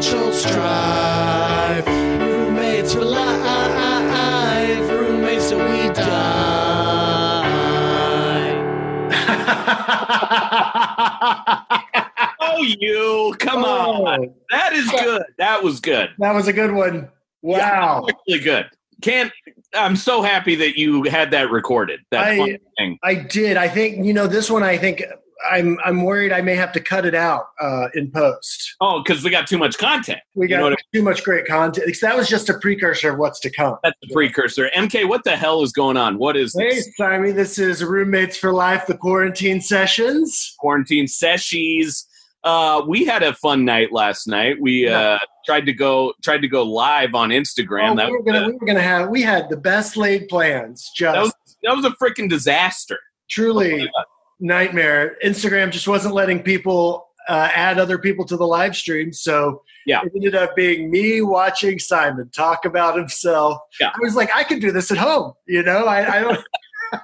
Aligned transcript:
financial 0.00 0.32
strife. 0.32 1.86
Roommates 1.86 2.94
for 2.94 3.04
life, 3.04 4.90
roommates 4.90 5.48
till 5.50 5.58
we 5.58 5.88
die. 5.88 7.44
Oh, 12.40 12.62
you! 12.62 13.34
Come 13.38 13.62
oh. 13.64 14.04
on, 14.06 14.24
Oh, 14.24 14.34
that 14.50 14.72
is 14.72 14.90
good. 14.90 15.22
That 15.38 15.62
was 15.62 15.78
good. 15.80 16.10
that 16.18 16.34
was 16.34 16.48
a 16.48 16.52
good 16.52 16.72
one. 16.72 17.08
Wow. 17.42 18.04
Really 18.26 18.40
good. 18.40 18.66
Can't. 19.00 19.30
I'm 19.74 19.94
so 19.94 20.22
happy 20.22 20.56
that 20.56 20.76
you 20.76 21.04
had 21.04 21.30
that 21.30 21.50
recorded. 21.50 22.00
That 22.10 22.24
I- 22.24 22.36
fun 22.36 22.58
thing. 22.76 22.98
I 23.04 23.14
did. 23.14 23.56
I 23.56 23.68
think 23.68 24.04
you 24.04 24.12
know 24.12 24.26
this 24.26 24.50
one. 24.50 24.64
I 24.64 24.76
think 24.76 25.04
I'm 25.50 25.78
I'm 25.84 26.02
worried 26.02 26.32
I 26.32 26.40
may 26.40 26.54
have 26.54 26.72
to 26.72 26.80
cut 26.80 27.06
it 27.06 27.14
out 27.14 27.46
uh, 27.60 27.88
in 27.94 28.10
post. 28.10 28.76
Oh, 28.80 29.02
because 29.02 29.22
we 29.22 29.30
got 29.30 29.46
too 29.46 29.58
much 29.58 29.78
content. 29.78 30.20
We 30.34 30.46
You 30.46 30.50
got 30.50 30.58
know 30.58 30.70
what 30.70 30.78
too 30.92 31.02
much 31.02 31.24
great 31.24 31.46
content. 31.46 31.96
That 32.00 32.16
was 32.16 32.28
just 32.28 32.48
a 32.48 32.54
precursor 32.58 33.12
of 33.12 33.18
what's 33.18 33.40
to 33.40 33.50
come. 33.50 33.76
That's 33.82 33.96
the 34.02 34.12
precursor. 34.12 34.70
MK, 34.76 35.08
what 35.08 35.24
the 35.24 35.36
hell 35.36 35.62
is 35.62 35.72
going 35.72 35.96
on? 35.96 36.18
What 36.18 36.36
is 36.36 36.52
this? 36.52 36.86
Hey. 36.86 36.92
Simon, 36.96 37.36
this 37.36 37.58
is 37.58 37.84
Roommates 37.84 38.36
for 38.36 38.52
Life, 38.52 38.86
the 38.86 38.96
quarantine 38.96 39.60
sessions. 39.60 40.54
quarantine 40.58 41.06
sessions. 41.06 42.06
Uh, 42.44 42.82
we 42.86 43.04
had 43.04 43.22
a 43.22 43.34
fun 43.34 43.64
night 43.64 43.92
last 43.92 44.28
night. 44.28 44.56
We 44.60 44.88
uh, 44.88 45.18
tried 45.44 45.66
to 45.66 45.72
go 45.72 46.14
tried 46.22 46.42
to 46.42 46.48
go 46.48 46.62
live 46.62 47.14
on 47.14 47.30
Instagram. 47.30 47.92
Oh, 47.92 47.96
that, 47.96 48.06
we, 48.06 48.12
were 48.12 48.22
gonna, 48.22 48.42
a, 48.42 48.46
we 48.46 48.52
were 48.54 48.66
gonna 48.66 48.80
have 48.80 49.08
we 49.08 49.22
had 49.22 49.48
the 49.48 49.56
best 49.56 49.96
laid 49.96 50.28
plans. 50.28 50.90
Just 50.94 51.14
that 51.14 51.20
was 51.20 51.32
that 51.64 51.76
was 51.76 51.84
a 51.84 51.90
freaking 52.02 52.28
disaster. 52.28 52.98
truly 53.28 53.88
nightmare. 54.40 55.16
Instagram 55.24 55.70
just 55.70 55.88
wasn't 55.88 56.14
letting 56.14 56.42
people 56.42 57.08
uh, 57.28 57.50
add 57.54 57.78
other 57.78 57.98
people 57.98 58.24
to 58.24 58.36
the 58.36 58.46
live 58.46 58.74
stream, 58.74 59.12
so 59.12 59.62
Yeah. 59.86 60.00
it 60.02 60.12
ended 60.14 60.34
up 60.34 60.56
being 60.56 60.90
me 60.90 61.20
watching 61.20 61.78
Simon 61.78 62.30
talk 62.30 62.64
about 62.64 62.96
himself. 62.96 63.58
Yeah. 63.78 63.88
I 63.88 63.98
was 64.00 64.14
like, 64.16 64.30
I 64.34 64.44
could 64.44 64.60
do 64.60 64.72
this 64.72 64.90
at 64.90 64.96
home. 64.98 65.34
You 65.46 65.62
know, 65.62 65.84
I, 65.86 66.18
I 66.18 66.20
don't. 66.20 66.40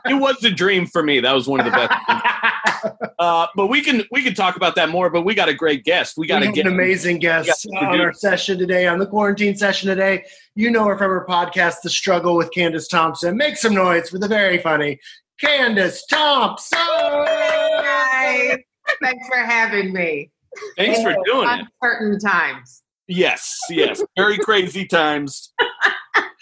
It 0.06 0.14
was 0.14 0.42
a 0.44 0.50
dream 0.50 0.86
for 0.86 1.02
me. 1.02 1.20
That 1.20 1.32
was 1.34 1.46
one 1.46 1.60
of 1.60 1.66
the 1.66 1.72
best. 1.72 3.04
uh, 3.18 3.46
but 3.54 3.66
we 3.66 3.82
can 3.82 4.02
we 4.10 4.22
can 4.22 4.32
talk 4.34 4.56
about 4.56 4.74
that 4.76 4.88
more. 4.88 5.10
But 5.10 5.22
we 5.22 5.34
got 5.34 5.50
a 5.50 5.54
great 5.54 5.84
guest. 5.84 6.14
We 6.16 6.22
we 6.22 6.28
got 6.28 6.38
to 6.38 6.46
have 6.46 6.54
get 6.54 6.66
an 6.66 6.72
amazing 6.72 7.18
guest 7.18 7.66
on 7.76 8.00
our 8.00 8.14
session 8.14 8.58
today, 8.58 8.86
on 8.86 8.98
the 8.98 9.06
quarantine 9.06 9.54
session 9.56 9.90
today. 9.90 10.24
You 10.54 10.70
know 10.70 10.84
her 10.86 10.96
from 10.96 11.10
her 11.10 11.26
podcast, 11.28 11.82
The 11.82 11.90
Struggle 11.90 12.34
with 12.34 12.50
Candace 12.52 12.88
Thompson. 12.88 13.36
Make 13.36 13.58
some 13.58 13.74
noise 13.74 14.08
for 14.08 14.18
the 14.18 14.28
very 14.28 14.56
funny 14.56 14.98
Candace 15.40 16.04
Thompson. 16.06 16.78
Hi. 16.78 18.56
Thanks 19.02 19.26
for 19.28 19.36
having 19.38 19.92
me. 19.92 20.30
Thanks 20.76 21.02
for 21.02 21.14
doing 21.24 21.48
it. 21.48 21.66
Uncertain 21.82 22.18
times. 22.20 22.82
Yes, 23.06 23.58
yes, 23.68 24.02
very 24.16 24.38
crazy 24.38 24.86
times. 24.86 25.52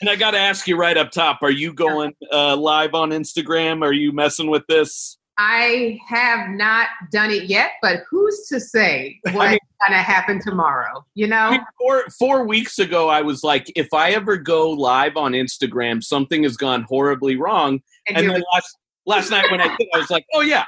And 0.03 0.11
I 0.11 0.17
got 0.17 0.33
to 0.33 0.39
ask 0.39 0.67
you 0.67 0.77
right 0.77 0.97
up 0.99 1.13
top: 1.13 1.39
Are 1.43 1.51
you 1.53 1.73
going 1.73 2.13
uh, 2.33 2.57
live 2.57 2.93
on 2.93 3.11
Instagram? 3.11 3.85
Are 3.85 3.93
you 3.93 4.11
messing 4.11 4.51
with 4.51 4.67
this? 4.67 5.17
I 5.39 6.01
have 6.09 6.49
not 6.51 6.89
done 7.13 7.31
it 7.31 7.45
yet, 7.45 7.71
but 7.81 8.01
who's 8.11 8.47
to 8.49 8.59
say 8.59 9.21
what's 9.23 9.37
mean- 9.37 9.59
going 9.81 9.93
to 9.93 9.97
happen 9.99 10.41
tomorrow? 10.41 11.07
You 11.15 11.27
I 11.27 11.29
know? 11.29 11.51
mean, 11.53 11.61
four 11.81 12.05
four 12.19 12.45
weeks 12.49 12.81
ago, 12.81 13.09
I 13.11 13.23
was 13.23 13.45
like, 13.45 13.71
if 13.77 13.95
I 13.95 14.11
ever 14.11 14.37
go 14.37 14.71
live 14.71 15.17
on 15.17 15.33
Instagram, 15.33 16.03
something 16.03 16.43
has 16.43 16.57
gone 16.57 16.83
horribly 16.89 17.37
wrong. 17.37 17.81
And 18.09 18.17
And 18.17 18.27
here 18.27 18.33
then 18.33 18.43
last 18.53 18.77
last 19.07 19.31
night 19.31 19.51
when 19.51 19.61
I 19.61 19.75
did, 19.77 19.89
I 19.95 19.99
was 19.99 20.11
like, 20.11 20.27
oh 20.35 20.41
yeah, 20.41 20.65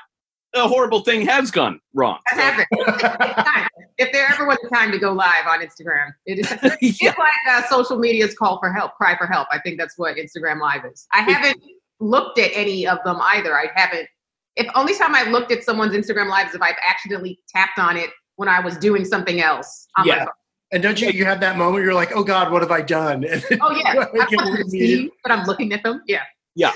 a 0.55 0.69
horrible 0.69 1.01
thing 1.01 1.27
has 1.27 1.51
gone 1.51 1.81
wrong. 1.95 2.19
it 2.33 2.37
happened. 2.41 3.69
If 3.97 4.13
there 4.13 4.27
ever 4.31 4.47
was 4.47 4.59
a 4.65 4.69
time 4.75 4.91
to 4.93 4.99
go 4.99 5.13
live 5.13 5.47
on 5.47 5.61
Instagram, 5.61 6.13
it 6.27 6.41
is. 6.41 6.51
yeah. 7.01 7.11
It's 7.11 7.19
like 7.19 7.33
uh, 7.49 7.63
social 7.69 7.99
media's 7.99 8.35
call 8.37 8.59
for 8.59 8.73
help, 8.73 8.95
cry 8.95 9.17
for 9.17 9.27
help. 9.27 9.47
I 9.53 9.61
think 9.61 9.79
that's 9.79 9.97
what 9.97 10.17
Instagram 10.17 10.61
Live 10.61 10.85
is. 10.93 11.07
I 11.13 11.21
haven't 11.23 11.63
looked 12.01 12.39
at 12.39 12.51
any 12.55 12.87
of 12.87 12.99
them 13.05 13.19
either. 13.21 13.57
I 13.57 13.67
haven't. 13.75 14.09
If 14.57 14.67
only 14.75 14.97
time 14.97 15.15
I 15.15 15.25
looked 15.25 15.53
at 15.53 15.63
someone's 15.63 15.95
Instagram 15.95 16.29
Live 16.29 16.49
is 16.49 16.55
if 16.57 16.63
I've 16.63 16.77
accidentally 16.89 17.39
tapped 17.49 17.79
on 17.79 17.97
it 17.97 18.11
when 18.37 18.49
I 18.49 18.59
was 18.61 18.77
doing 18.77 19.05
something 19.05 19.41
else. 19.41 19.87
On 19.97 20.07
Yeah. 20.07 20.15
My 20.15 20.19
phone. 20.25 20.29
And 20.73 20.83
don't 20.83 21.01
you 21.01 21.09
you 21.11 21.25
have 21.25 21.39
that 21.41 21.57
moment 21.57 21.85
you're 21.85 21.95
like, 21.95 22.11
oh 22.17 22.25
God, 22.25 22.51
what 22.51 22.63
have 22.63 22.73
I 22.73 22.81
done? 22.81 23.25
Oh 23.61 23.71
yeah, 23.71 23.95
I 23.95 24.09
I'm 24.21 24.27
can 24.27 24.37
not 24.39 24.53
read 24.59 24.67
it. 24.67 24.71
see, 24.71 25.11
but 25.23 25.31
I'm 25.31 25.45
looking 25.47 25.73
at 25.73 25.85
them. 25.85 26.03
Yeah, 26.09 26.23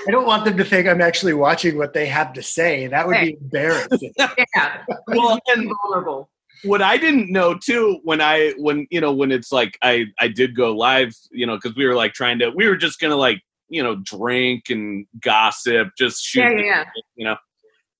I 0.07 0.11
don't 0.11 0.25
want 0.25 0.45
them 0.45 0.57
to 0.57 0.63
think 0.63 0.87
I'm 0.87 1.01
actually 1.01 1.33
watching 1.33 1.77
what 1.77 1.93
they 1.93 2.05
have 2.07 2.33
to 2.33 2.43
say. 2.43 2.87
That 2.87 3.07
would 3.07 3.19
be 3.21 3.37
embarrassing. 3.41 4.13
yeah. 4.17 4.83
Well, 5.07 5.39
and 5.47 5.71
vulnerable. 5.83 6.29
what 6.63 6.81
I 6.81 6.97
didn't 6.97 7.31
know 7.31 7.57
too 7.57 7.99
when 8.03 8.19
I 8.21 8.53
when 8.57 8.87
you 8.89 8.99
know 8.99 9.13
when 9.13 9.31
it's 9.31 9.51
like 9.51 9.77
I 9.81 10.05
I 10.19 10.27
did 10.27 10.55
go 10.55 10.75
live, 10.75 11.13
you 11.31 11.45
know, 11.45 11.55
because 11.55 11.75
we 11.75 11.85
were 11.87 11.95
like 11.95 12.13
trying 12.13 12.39
to 12.39 12.49
we 12.49 12.67
were 12.67 12.75
just 12.75 12.99
gonna 12.99 13.15
like 13.15 13.41
you 13.69 13.81
know 13.83 13.95
drink 14.03 14.65
and 14.69 15.05
gossip, 15.21 15.89
just 15.97 16.23
shoot, 16.23 16.41
Yeah, 16.41 16.49
yeah, 16.51 16.63
yeah. 16.65 16.83
you 17.15 17.25
know. 17.25 17.37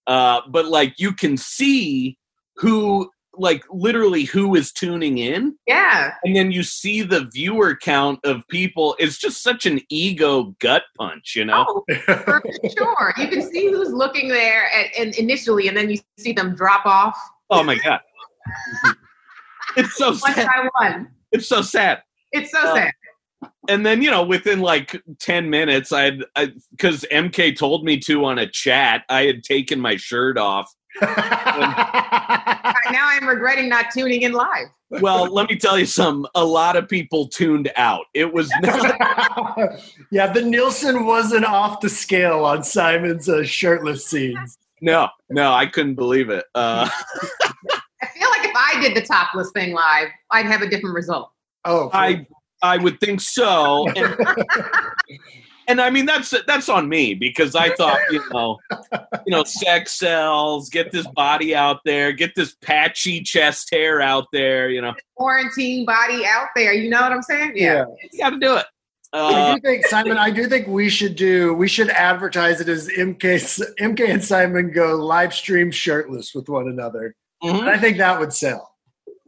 Uh, 0.08 0.42
but 0.50 0.66
like 0.66 1.00
you 1.00 1.14
can 1.14 1.38
see 1.38 2.18
who 2.58 3.10
like 3.40 3.64
literally 3.72 4.24
who 4.26 4.56
is 4.56 4.72
tuning 4.72 5.18
in. 5.18 5.56
Yeah, 5.66 6.14
and 6.24 6.36
then 6.36 6.52
you 6.52 6.62
see 6.64 7.02
the 7.02 7.26
viewer 7.34 7.76
count 7.76 8.20
of 8.24 8.48
people. 8.50 8.96
It's 9.00 9.18
just 9.18 9.42
such 9.42 9.66
an 9.66 9.80
ego 9.90 10.56
gut 10.60 10.84
punch 10.98 11.34
you 11.36 11.46
know? 11.46 11.66
Oh, 11.68 11.84
for 12.06 12.44
sure. 12.78 13.14
You 13.18 13.28
can 13.28 13.42
see 13.52 13.72
who's 13.72 13.92
looking 13.92 14.28
there 14.30 14.66
at, 14.74 14.88
and 15.00 15.16
initially, 15.16 15.68
and 15.68 15.76
then 15.78 15.90
you 15.90 15.98
see 16.18 16.34
them 16.34 16.54
drop 16.56 16.86
off. 16.86 17.18
Oh 17.50 17.64
my 17.64 17.76
god. 17.84 18.02
It's 19.78 19.96
so 19.96 20.08
one 20.10 20.18
sad. 20.18 20.48
by 20.48 20.70
one. 20.80 21.08
it's 21.32 21.48
so 21.48 21.62
sad. 21.62 22.02
It's 22.32 22.52
so 22.52 22.60
Uh, 22.60 22.74
sad. 22.76 22.92
and 23.70 23.86
then 23.86 24.02
you 24.02 24.10
know 24.10 24.24
within 24.24 24.60
like 24.60 25.02
10 25.20 25.50
minutes 25.50 25.92
i'd 25.94 26.24
because 26.72 27.06
mk 27.12 27.56
told 27.56 27.86
me 27.86 27.98
to 28.00 28.26
on 28.26 28.40
a 28.40 28.48
chat. 28.50 29.04
I 29.10 29.24
had 29.26 29.44
taken 29.44 29.80
my 29.80 29.96
shirt 29.96 30.38
off 30.38 30.74
Now 32.92 33.08
I'm 33.08 33.28
regretting 33.28 33.70
not 33.70 33.88
tuning 33.94 34.24
in 34.24 34.32
live. 34.34 34.68
well 34.90 35.32
let 35.32 35.48
me 35.50 35.56
tell 35.56 35.78
you 35.78 35.86
something 35.86 36.28
a 36.34 36.44
lot 36.44 36.76
of 36.76 36.90
people 36.90 37.28
tuned 37.28 37.72
out 37.76 38.06
it 38.16 38.34
was 38.34 38.50
not 38.62 39.80
yeah, 40.12 40.26
the 40.32 40.42
Nielsen 40.42 41.06
wasn't 41.06 41.46
off 41.46 41.82
the 41.82 41.90
scale 41.90 42.44
on 42.46 42.64
Simon's 42.64 43.30
uh, 43.30 43.44
shirtless 43.44 44.08
scenes. 44.08 44.58
no 44.82 45.08
no 45.30 45.54
i 45.54 45.66
couldn't 45.68 45.96
believe 45.96 46.30
it 46.30 46.46
uh 46.56 46.90
I 48.02 48.08
feel 48.08 48.30
like 48.32 48.46
if 48.48 48.56
I 48.56 48.80
did 48.82 48.96
the 48.96 49.02
topless 49.02 49.52
thing 49.52 49.74
live, 49.74 50.08
I'd 50.32 50.46
have 50.46 50.62
a 50.62 50.70
different 50.70 50.96
result. 50.96 51.32
Oh, 51.66 51.90
I 51.94 52.26
I 52.62 52.78
would 52.78 53.00
think 53.00 53.20
so, 53.22 53.88
and, 53.90 54.16
and 55.70 55.80
I 55.80 55.90
mean 55.90 56.06
that's 56.06 56.34
that's 56.48 56.68
on 56.68 56.90
me 56.90 57.14
because 57.14 57.56
I 57.56 57.74
thought 57.76 58.00
you 58.12 58.22
know 58.34 58.58
you 59.26 59.32
know 59.32 59.44
sex 59.46 59.94
sells, 59.98 60.70
get 60.70 60.92
this 60.92 61.08
body 61.16 61.56
out 61.56 61.80
there, 61.86 62.12
get 62.12 62.36
this 62.36 62.56
patchy 62.62 63.22
chest 63.22 63.70
hair 63.72 64.02
out 64.02 64.26
there, 64.34 64.70
you 64.70 64.82
know 64.82 64.94
Quarantine 65.16 65.86
body 65.86 66.26
out 66.26 66.48
there. 66.56 66.74
You 66.74 66.90
know 66.90 67.02
what 67.02 67.12
I'm 67.14 67.22
saying? 67.22 67.54
yeah. 67.56 67.86
you 68.12 68.20
got 68.20 68.32
to 68.32 68.38
do 68.40 68.58
it. 68.58 68.66
I 69.12 69.18
Uh, 69.52 69.56
do 69.56 69.62
think 69.62 69.86
Simon. 69.88 70.18
I 70.18 70.30
do 70.30 70.48
think 70.48 70.68
we 70.68 70.88
should 70.90 71.16
do. 71.16 71.54
We 71.54 71.68
should 71.68 71.90
advertise 71.90 72.62
it 72.62 72.70
as 72.70 72.88
MK. 72.90 73.60
MK 73.80 74.08
and 74.10 74.24
Simon 74.24 74.72
go 74.72 74.96
live 74.98 75.34
stream 75.34 75.72
shirtless 75.72 76.34
with 76.36 76.48
one 76.50 76.68
another. 76.68 77.16
mhm, 77.44 77.68
I 77.68 77.78
think 77.80 77.98
that 77.98 78.20
would 78.20 78.32
sell. 78.34 78.76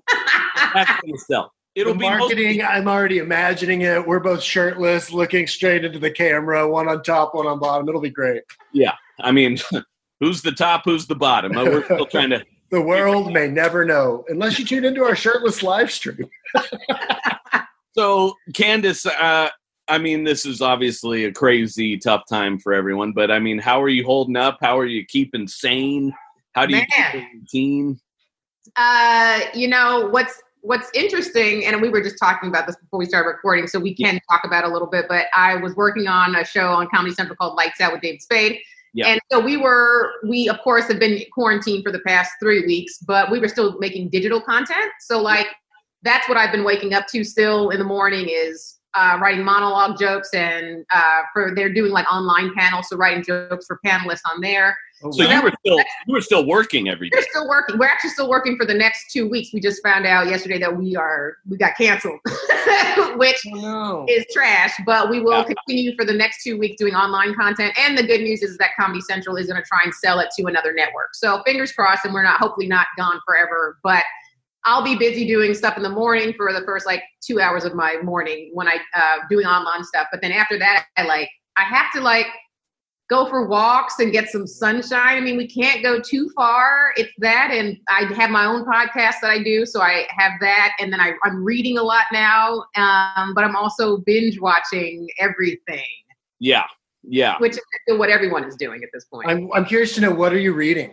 that's 0.08 0.91
gonna 1.02 1.18
sell. 1.28 1.52
It'll 1.76 1.94
the 1.94 2.00
be 2.00 2.09
mostly- 2.09 2.20
marketing. 2.20 2.62
I'm 2.64 2.88
already 2.88 3.20
imagining 3.20 3.82
it. 3.82 4.06
We're 4.06 4.20
both 4.20 4.44
shirtless, 4.44 5.12
looking 5.12 5.48
straight 5.48 5.86
into 5.86 6.00
the 6.00 6.12
camera. 6.12 6.68
One 6.68 6.90
on 6.90 7.02
top, 7.04 7.34
one 7.34 7.48
on 7.48 7.59
bottom. 7.59 7.88
It'll 7.88 8.02
be 8.02 8.09
great. 8.09 8.44
Yeah, 8.74 8.94
I 9.22 9.32
mean, 9.32 9.58
who's 10.20 10.42
the 10.42 10.52
top? 10.52 10.82
Who's 10.86 11.08
the 11.08 11.16
bottom? 11.16 11.58
Uh, 11.58 11.64
We're 11.66 11.84
still 11.86 12.06
trying 12.06 12.32
to. 12.32 12.46
The 12.72 12.82
world 12.82 13.34
may 13.34 13.50
never 13.50 13.84
know 13.84 14.23
unless 14.29 14.58
you 14.58 14.64
tune 14.64 14.85
into 14.85 15.03
our 15.03 15.14
shirtless 15.14 15.62
live 15.62 15.91
stream. 15.91 16.29
So, 17.94 18.35
Candace, 18.53 19.06
uh, 19.06 19.50
I 19.90 19.97
mean, 19.97 20.24
this 20.24 20.46
is 20.46 20.62
obviously 20.62 21.26
a 21.26 21.34
crazy, 21.34 21.97
tough 21.97 22.24
time 22.29 22.58
for 22.58 22.74
everyone. 22.74 23.12
But 23.12 23.29
I 23.32 23.40
mean, 23.40 23.59
how 23.59 23.82
are 23.82 23.90
you 23.90 24.06
holding 24.06 24.38
up? 24.38 24.59
How 24.62 24.79
are 24.79 24.85
you 24.85 25.06
keeping 25.06 25.47
sane? 25.47 26.14
How 26.53 26.66
do 26.66 26.76
you 26.76 26.82
Man. 26.82 27.12
keep 27.12 27.22
a 27.22 27.28
routine? 27.34 28.00
Uh, 28.78 29.41
you 29.53 29.67
know 29.67 30.08
what's 30.09 30.41
what's 30.61 30.90
interesting, 30.93 31.66
and 31.66 31.81
we 31.81 31.90
were 31.90 32.02
just 32.02 32.17
talking 32.17 32.49
about 32.49 32.67
this 32.67 32.75
before 32.78 32.99
we 32.99 33.05
started 33.05 33.28
recording, 33.28 33.67
so 33.67 33.79
we 33.79 33.93
can 33.93 34.19
talk 34.29 34.41
about 34.43 34.63
it 34.63 34.69
a 34.69 34.73
little 34.73 34.87
bit. 34.87 35.05
But 35.08 35.25
I 35.35 35.55
was 35.55 35.75
working 35.75 36.08
on 36.08 36.35
a 36.35 36.46
show 36.46 36.67
on 36.73 36.87
Comedy 36.93 37.13
Central 37.13 37.35
called 37.35 37.55
Lights 37.55 37.81
Out 37.81 37.91
with 37.93 38.02
David 38.02 38.22
Spade, 38.22 38.59
Yeah. 38.93 39.08
and 39.08 39.22
so 39.31 39.40
we 39.40 39.58
were 39.58 40.11
we 40.28 40.49
of 40.49 40.59
course 40.61 40.87
have 40.87 40.99
been 40.99 41.22
quarantined 41.34 41.84
for 41.84 41.91
the 41.91 41.99
past 41.99 42.31
three 42.40 42.66
weeks, 42.66 42.97
but 42.99 43.31
we 43.31 43.40
were 43.40 43.47
still 43.47 43.78
making 43.79 44.09
digital 44.09 44.41
content. 44.41 44.91
So 44.99 45.22
like 45.22 45.47
that's 46.03 46.28
what 46.28 46.37
I've 46.37 46.52
been 46.52 46.64
waking 46.64 46.93
up 46.93 47.07
to 47.07 47.23
still 47.23 47.69
in 47.69 47.79
the 47.79 47.85
morning 47.85 48.28
is 48.29 48.79
uh, 48.93 49.17
writing 49.22 49.43
monologue 49.43 49.97
jokes 49.99 50.29
and 50.34 50.85
uh, 50.93 51.22
for 51.34 51.53
they're 51.55 51.73
doing 51.73 51.91
like 51.91 52.11
online 52.11 52.53
panels, 52.55 52.88
so 52.90 52.97
writing 52.97 53.23
jokes 53.23 53.66
for 53.66 53.79
panelists 53.85 54.22
on 54.32 54.41
there. 54.41 54.78
Oh, 55.03 55.09
So 55.11 55.26
wow. 55.26 55.32
you 55.38 55.41
were 55.41 55.53
still 55.66 55.78
you 56.08 56.14
were 56.14 56.22
still 56.22 56.46
working 56.46 56.88
every 56.90 57.09
day. 57.09 57.17
We're 57.17 57.23
still 57.29 57.49
working. 57.49 57.78
We're 57.79 57.88
actually 57.88 58.11
still 58.11 58.29
working 58.29 58.55
for 58.58 58.66
the 58.67 58.73
next 58.73 59.11
two 59.11 59.28
weeks. 59.28 59.49
We 59.53 59.59
just 59.59 59.82
found 59.84 60.05
out 60.05 60.28
yesterday 60.28 60.59
that 60.59 60.76
we 60.78 60.96
are 60.96 61.38
we 61.49 61.58
got 61.58 61.76
canceled, 61.78 62.20
which 63.16 63.41
Oh, 63.53 63.61
no. 63.61 64.05
is 64.08 64.26
trash. 64.32 64.73
But 64.85 65.09
we 65.09 65.20
will 65.20 65.40
Yeah. 65.40 65.53
continue 65.67 65.96
for 65.96 66.05
the 66.05 66.14
next 66.14 66.43
two 66.43 66.58
weeks 66.58 66.76
doing 66.78 66.93
online 66.93 67.34
content. 67.34 67.73
And 67.79 67.97
the 67.97 68.03
good 68.03 68.22
news 68.22 68.43
is 68.43 68.58
that 68.58 68.72
Comedy 68.79 69.02
Central 69.02 69.38
is 69.38 69.47
going 69.47 69.61
to 69.61 69.67
try 69.67 69.79
and 69.84 69.93
sell 69.93 70.20
it 70.20 70.29
to 70.38 70.46
another 70.46 70.73
network. 70.73 71.09
So 71.16 71.41
fingers 71.46 71.72
crossed, 71.72 72.05
and 72.05 72.14
we're 72.14 72.23
not 72.23 72.40
hopefully 72.40 72.67
not 72.67 72.88
gone 72.97 73.20
forever. 73.26 73.78
But 73.84 74.03
I'll 74.66 74.84
be 74.84 74.96
busy 74.96 75.25
doing 75.28 75.53
stuff 75.53 75.78
in 75.78 75.84
the 75.84 75.90
morning 75.90 76.34
for 76.37 76.53
the 76.53 76.61
first 76.61 76.85
like 76.85 77.03
two 77.22 77.40
hours 77.40 77.66
of 77.66 77.73
my 77.73 77.97
morning 78.03 78.52
when 78.53 78.67
I 78.67 78.78
uh, 78.96 79.17
doing 79.29 79.46
online 79.46 79.84
stuff. 79.84 80.08
But 80.11 80.22
then 80.22 80.31
after 80.31 80.59
that, 80.59 80.85
I 80.97 81.03
like 81.03 81.29
I 81.58 81.63
have 81.63 81.91
to 81.93 82.02
like 82.02 82.28
go 83.11 83.28
for 83.29 83.46
walks 83.46 83.99
and 83.99 84.11
get 84.13 84.29
some 84.29 84.47
sunshine. 84.47 85.17
I 85.17 85.19
mean, 85.19 85.35
we 85.35 85.46
can't 85.46 85.84
go 85.84 85.99
too 85.99 86.31
far. 86.34 86.93
It's 86.96 87.11
that, 87.17 87.49
and 87.52 87.78
I 87.90 88.05
have 88.13 88.29
my 88.29 88.46
own 88.46 88.63
podcast 88.63 89.16
that 89.22 89.29
I 89.29 89.43
do, 89.43 89.66
so 89.66 89.81
I 89.81 90.08
have 90.11 90.31
that, 90.40 90.72
and 90.79 90.93
then 90.93 91.02
I, 91.02 91.11
I'm 91.25 91.43
reading 91.43 91.78
a 91.78 91.84
lot 91.84 92.05
now. 92.14 92.64
Um, 92.78 93.34
but 93.35 93.43
I'm 93.43 93.55
also 93.55 93.97
binge 93.97 94.40
watching 94.40 95.09
everything, 95.19 95.84
Yeah, 96.40 96.64
yeah. 97.03 97.37
which 97.40 97.57
is 97.57 97.99
what 97.99 98.09
everyone 98.09 98.46
is 98.46 98.55
doing 98.55 98.81
at 98.81 98.90
this 98.93 99.03
point. 99.05 99.29
I'm, 99.29 99.49
I'm 99.53 99.66
curious 99.66 99.93
to 99.96 100.02
know 100.02 100.11
what 100.11 100.31
are 100.31 100.40
you 100.40 100.53
reading? 100.53 100.91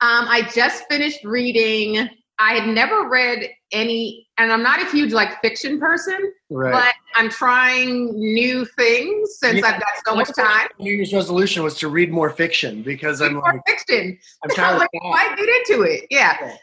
Um, 0.00 0.26
I 0.28 0.48
just 0.54 0.84
finished 0.88 1.22
reading. 1.22 2.08
I 2.38 2.54
had 2.54 2.68
never 2.68 3.08
read 3.08 3.48
any, 3.72 4.28
and 4.36 4.52
I'm 4.52 4.62
not 4.62 4.80
a 4.82 4.90
huge 4.90 5.12
like 5.12 5.40
fiction 5.40 5.80
person, 5.80 6.32
Right. 6.50 6.72
but 6.72 6.94
I'm 7.14 7.30
trying 7.30 8.12
new 8.14 8.64
things 8.76 9.38
since 9.38 9.60
Yeah. 9.60 9.66
I've 9.68 9.80
got 9.80 9.88
so 10.06 10.14
much 10.14 10.28
time. 10.36 10.68
New 10.78 10.92
Year's 10.92 11.14
resolution 11.14 11.62
was 11.62 11.76
to 11.78 11.88
read 11.88 12.12
more 12.12 12.28
fiction 12.30 12.82
because 12.82 13.22
I'm 13.22 13.34
More 13.34 13.42
like, 13.42 13.62
fiction. 13.66 14.18
I'm 14.44 14.50
I'm 14.50 14.56
tired 14.56 14.74
of 14.74 14.78
like, 14.80 14.90
why 15.02 15.34
get 15.34 15.48
into 15.48 15.82
it? 15.82 16.06
Yeah. 16.10 16.36
Yeah. 16.40 16.56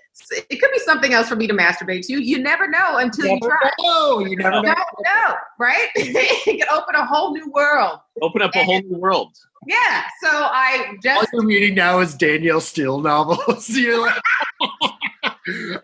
It 0.50 0.58
could 0.62 0.70
be 0.72 0.80
something 0.80 1.14
else 1.14 1.28
for 1.28 1.36
me 1.36 1.48
to 1.48 1.56
masturbate 1.56 2.06
to. 2.06 2.24
You 2.24 2.38
never 2.38 2.68
know 2.68 2.98
until 2.98 3.26
you 3.26 3.40
Never 3.42 3.48
try. 3.60 3.72
know. 3.82 4.20
You 4.20 4.38
never 4.38 4.58
You 4.58 4.62
know. 4.62 4.76
don't 4.76 5.06
know, 5.06 5.36
right? 5.60 5.90
it 5.96 6.60
can 6.60 6.68
open 6.70 6.94
a 6.94 7.04
whole 7.06 7.34
new 7.34 7.50
world. 7.50 8.00
Open 8.22 8.44
up 8.44 8.52
a 8.56 8.64
whole 8.64 8.80
new 8.84 8.98
world. 8.98 9.36
Yeah. 9.68 10.04
So 10.22 10.30
I 10.32 10.86
All 10.90 10.96
just 11.02 11.30
you're 11.34 11.44
reading 11.46 11.74
now 11.74 12.00
is 12.00 12.14
Danielle 12.14 12.62
Steel 12.62 13.00
novels. 13.02 13.70
You're 13.76 14.00
like, 14.02 14.22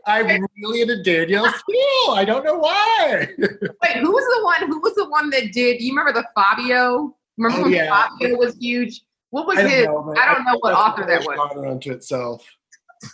I'm 0.06 0.46
really 0.62 0.82
into 0.82 1.02
Danielle 1.04 1.48
Steel. 1.52 2.14
I 2.14 2.24
don't 2.26 2.44
know 2.46 2.58
why. 2.58 3.28
wait. 3.38 3.98
Who 3.98 4.12
was 4.12 4.38
the 4.38 4.44
one? 4.44 4.68
Who 4.72 4.80
was 4.80 4.96
the 4.96 5.10
one 5.10 5.30
that 5.32 5.52
did? 5.52 5.82
You 5.82 5.92
remember 5.96 6.14
the 6.14 6.26
Fabio? 6.36 7.16
Remember 7.38 7.60
Oh, 7.60 7.64
when 7.64 7.74
yeah. 7.74 7.90
Fabio 7.90 8.38
was 8.38 8.56
huge? 8.58 9.02
What 9.32 9.48
was 9.48 9.58
I 9.60 9.68
his? 9.68 9.86
know. 9.86 10.14
I 10.18 10.34
don't 10.34 10.46
know 10.46 10.58
what 10.62 10.74
author 10.74 11.06
that 11.06 11.22
was. 11.24 11.66
unto 11.66 11.92
itself. 11.92 12.46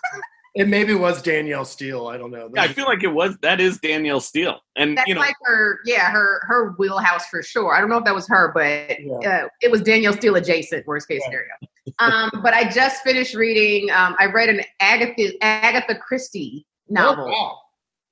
It 0.56 0.70
maybe 0.70 0.96
was 0.96 1.22
Danielle 1.22 1.66
Steel. 1.66 2.08
I 2.08 2.18
don't 2.18 2.32
know. 2.32 2.50
Yeah, 2.56 2.62
I 2.64 2.70
feel 2.70 2.86
like 2.86 3.04
it 3.04 3.14
was 3.14 3.38
that 3.42 3.60
is 3.60 3.78
Danielle 3.80 4.22
Steel, 4.22 4.62
and 4.78 4.98
That's 4.98 5.08
you 5.08 5.14
know, 5.14 5.20
like 5.20 5.36
her, 5.44 5.80
yeah, 5.86 6.10
her 6.12 6.40
her 6.48 6.72
wheelhouse 6.78 7.28
for 7.28 7.44
sure. 7.44 7.74
I 7.76 7.82
don't 7.82 7.90
know 7.90 7.98
if 7.98 8.06
that 8.06 8.16
was 8.16 8.28
her, 8.30 8.54
but 8.54 8.98
Yeah. 8.98 9.44
uh, 9.44 9.48
it 9.62 9.70
was 9.70 9.82
Danielle 9.82 10.14
Steel 10.14 10.36
adjacent, 10.36 10.88
worst 10.88 11.10
case 11.10 11.22
Yeah. 11.24 11.26
scenario. 11.28 11.54
Um, 12.00 12.42
but 12.42 12.54
I 12.54 12.70
just 12.70 13.04
finished 13.04 13.36
reading. 13.36 13.92
Um, 13.92 14.16
I 14.18 14.28
read 14.28 14.48
an 14.48 14.62
Agatha 14.80 15.34
Agatha 15.42 15.96
Christie 15.96 16.66
novel. 16.88 17.26
Oh, 17.26 17.32
wow. 17.32 17.60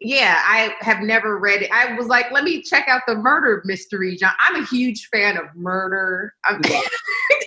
Yeah, 0.04 0.42
I 0.46 0.76
have 0.82 1.00
never 1.02 1.40
read 1.40 1.62
it. 1.64 1.72
I 1.72 1.96
was 1.96 2.08
like, 2.08 2.30
let 2.32 2.44
me 2.44 2.62
check 2.62 2.88
out 2.90 3.02
the 3.08 3.16
murder 3.16 3.62
mystery. 3.66 4.16
John. 4.18 4.34
I'm 4.40 4.62
a 4.62 4.66
huge 4.66 5.08
fan 5.08 5.38
of 5.38 5.46
murder. 5.56 6.34
I'm, 6.46 6.62
Yeah. 6.70 6.82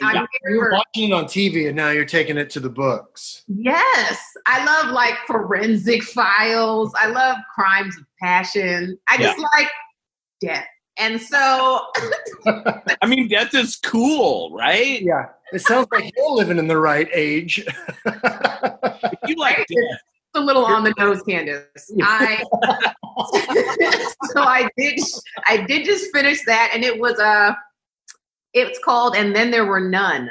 I'm 0.02 0.16
You 0.16 0.26
here 0.48 0.58
were 0.60 0.72
watching 0.72 1.10
it 1.10 1.12
on 1.12 1.24
TV 1.26 1.68
and 1.68 1.76
now 1.76 1.90
you're 1.90 2.04
taking 2.04 2.36
it 2.36 2.50
to 2.50 2.60
the 2.60 2.68
books. 2.70 3.42
yes, 3.46 4.20
I 4.46 4.64
love 4.64 4.92
like 4.92 5.14
forensic 5.26 6.02
files. 6.02 6.92
I 6.98 7.06
love 7.08 7.36
crimes 7.54 7.96
of 7.96 8.04
passion. 8.20 8.98
I 9.08 9.16
just 9.18 9.38
like 9.38 9.68
death. 10.40 10.66
And 10.98 11.20
so 11.20 11.80
I 12.46 13.06
mean, 13.06 13.28
death 13.28 13.54
is 13.54 13.76
cool, 13.76 14.50
right? 14.56 15.02
Yeah. 15.02 15.26
It 15.52 15.60
sounds 15.60 15.88
like 15.92 16.10
you're 16.16 16.32
living 16.32 16.58
in 16.58 16.68
the 16.68 16.78
right 16.78 17.08
age. 17.12 17.64
You 19.26 19.34
like 19.36 19.56
death, 19.56 19.66
it's 19.68 20.15
a 20.36 20.40
little 20.40 20.64
on 20.64 20.84
the 20.84 20.94
nose, 20.98 21.22
Candace. 21.22 21.92
I 22.02 22.42
so 24.24 24.42
I 24.42 24.68
did 24.76 25.00
I 25.46 25.64
did 25.66 25.84
just 25.84 26.12
finish 26.12 26.44
that, 26.46 26.70
and 26.74 26.84
it 26.84 26.98
was 26.98 27.18
uh 27.18 27.54
it's 28.52 28.78
called 28.84 29.16
"And 29.16 29.34
Then 29.34 29.50
There 29.50 29.66
Were 29.66 29.80
None," 29.80 30.30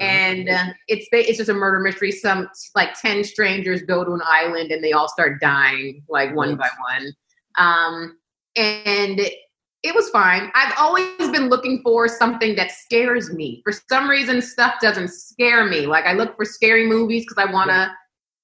and 0.00 0.48
uh, 0.48 0.72
it's 0.88 1.06
it's 1.12 1.38
just 1.38 1.50
a 1.50 1.54
murder 1.54 1.80
mystery. 1.80 2.10
Some 2.10 2.48
like 2.74 2.98
ten 3.00 3.22
strangers 3.24 3.82
go 3.82 4.04
to 4.04 4.12
an 4.12 4.22
island, 4.24 4.72
and 4.72 4.82
they 4.82 4.92
all 4.92 5.08
start 5.08 5.40
dying 5.40 6.02
like 6.08 6.34
one 6.34 6.56
by 6.56 6.68
one. 6.90 7.12
Um, 7.58 8.18
and 8.56 9.20
it, 9.20 9.34
it 9.82 9.94
was 9.94 10.08
fine. 10.10 10.50
I've 10.54 10.74
always 10.78 11.30
been 11.30 11.48
looking 11.48 11.80
for 11.82 12.08
something 12.08 12.54
that 12.56 12.70
scares 12.70 13.32
me. 13.32 13.62
For 13.64 13.72
some 13.88 14.08
reason, 14.08 14.40
stuff 14.40 14.74
doesn't 14.80 15.08
scare 15.08 15.66
me. 15.66 15.86
Like 15.86 16.04
I 16.04 16.12
look 16.12 16.36
for 16.36 16.44
scary 16.44 16.86
movies 16.86 17.24
because 17.24 17.44
I 17.44 17.50
want 17.50 17.70
to. 17.70 17.90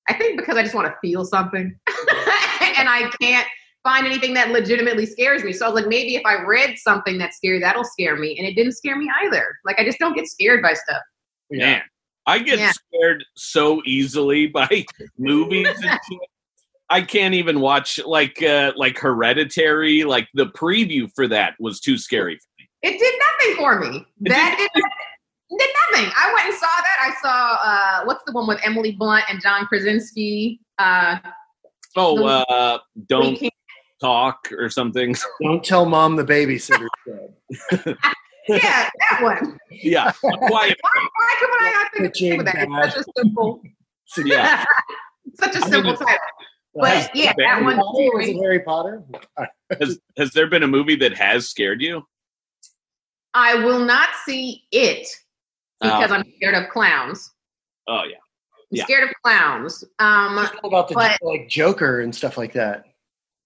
I 0.08 0.14
think 0.14 0.38
because 0.38 0.56
I 0.56 0.62
just 0.62 0.74
want 0.74 0.86
to 0.88 0.94
feel 1.00 1.24
something, 1.24 1.60
and 1.88 2.88
I 2.88 3.10
can't 3.20 3.46
find 3.84 4.06
anything 4.06 4.34
that 4.34 4.50
legitimately 4.50 5.06
scares 5.06 5.44
me. 5.44 5.52
So 5.52 5.64
I 5.66 5.68
was 5.68 5.80
like, 5.80 5.88
maybe 5.88 6.16
if 6.16 6.22
I 6.26 6.42
read 6.42 6.76
something 6.78 7.18
that's 7.18 7.36
scary, 7.36 7.60
that'll 7.60 7.84
scare 7.84 8.16
me, 8.16 8.36
and 8.38 8.46
it 8.46 8.54
didn't 8.54 8.72
scare 8.72 8.96
me 8.96 9.10
either. 9.22 9.46
Like 9.64 9.78
I 9.78 9.84
just 9.84 9.98
don't 9.98 10.14
get 10.14 10.26
scared 10.26 10.62
by 10.62 10.74
stuff. 10.74 11.02
man, 11.50 11.82
I 12.26 12.38
get 12.40 12.58
Yeah. 12.58 12.72
scared 12.72 13.24
so 13.36 13.82
easily 13.86 14.46
by 14.58 14.84
movies 15.18 15.68
and. 15.82 15.98
I 16.90 17.02
can't 17.02 17.34
even 17.34 17.60
watch 17.60 18.00
like 18.06 18.42
uh, 18.42 18.72
like 18.74 18.98
Hereditary. 18.98 20.04
Like 20.04 20.26
the 20.32 20.46
preview 20.46 21.06
for 21.14 21.28
that 21.28 21.52
was 21.60 21.80
too 21.80 21.98
scary 21.98 22.36
for 22.38 22.48
me. 22.58 22.68
It 22.82 22.98
did 22.98 23.14
nothing 23.20 23.56
for 23.58 23.78
me. 23.78 24.06
It 24.24 24.30
That 24.30 24.56
did, 24.74 24.82
did 25.50 25.70
nothing. 25.90 26.10
I 26.16 26.32
went 26.34 26.46
and 26.48 26.54
saw 26.54 26.66
that. 26.66 26.98
I 27.00 27.14
saw 27.22 27.58
uh, 27.62 28.04
what's 28.04 28.24
the 28.24 28.32
one 28.32 28.46
with 28.46 28.60
Emily 28.64 28.92
Blunt 28.92 29.24
and 29.28 29.40
John 29.40 29.66
Krasinski. 29.66 30.60
Uh, 30.78 31.18
Oh, 31.96 32.24
uh, 32.26 32.78
don't 33.06 33.40
talk 34.00 34.48
or 34.52 34.68
something. 34.70 35.14
Don't 35.42 35.64
tell 35.64 35.84
mom 35.84 36.16
the 36.16 36.24
babysitter 36.24 36.86
dead. 37.06 37.34
yeah, 38.48 38.88
that 39.00 39.18
one. 39.20 39.58
yeah, 39.70 40.08
a 40.10 40.12
quiet. 40.12 40.48
Why, 40.48 41.08
why 41.16 41.36
come 41.40 41.50
I 41.60 41.72
not 41.72 41.92
think 41.92 42.06
of 42.06 42.12
the 42.12 42.38
of 42.38 42.44
that? 42.44 42.86
It's 42.86 42.94
such 42.94 43.04
a 43.06 43.20
simple, 43.20 43.62
Yeah, 44.24 44.64
such 45.34 45.56
a 45.56 45.58
I 45.58 45.60
mean, 45.62 45.70
simple 45.70 45.96
title. 45.96 46.18
But 46.74 47.10
yeah, 47.14 47.32
that 47.36 47.46
Harry 47.46 47.64
one. 47.64 47.76
Potter? 47.76 48.10
Was 48.14 48.28
it 48.28 48.36
Harry 48.36 48.60
Potter? 48.60 49.02
has 49.80 49.98
has 50.16 50.30
there 50.32 50.46
been 50.46 50.62
a 50.62 50.68
movie 50.68 50.96
that 50.96 51.14
has 51.16 51.48
scared 51.48 51.82
you? 51.82 52.06
I 53.34 53.54
will 53.56 53.84
not 53.84 54.10
see 54.24 54.62
it 54.70 55.08
because 55.80 56.10
Oh. 56.10 56.14
I'm 56.16 56.24
scared 56.36 56.54
of 56.54 56.68
clowns. 56.70 57.32
Oh 57.86 58.02
yeah, 58.04 58.16
I'm 58.16 58.64
Yeah. 58.70 58.84
scared 58.84 59.04
of 59.08 59.14
clowns. 59.24 59.84
Um, 59.98 60.36
Just 60.36 60.54
about 60.64 60.88
the 60.88 60.94
But- 60.94 61.18
like 61.22 61.48
Joker 61.48 62.00
and 62.00 62.14
stuff 62.14 62.36
like 62.36 62.52
that. 62.54 62.84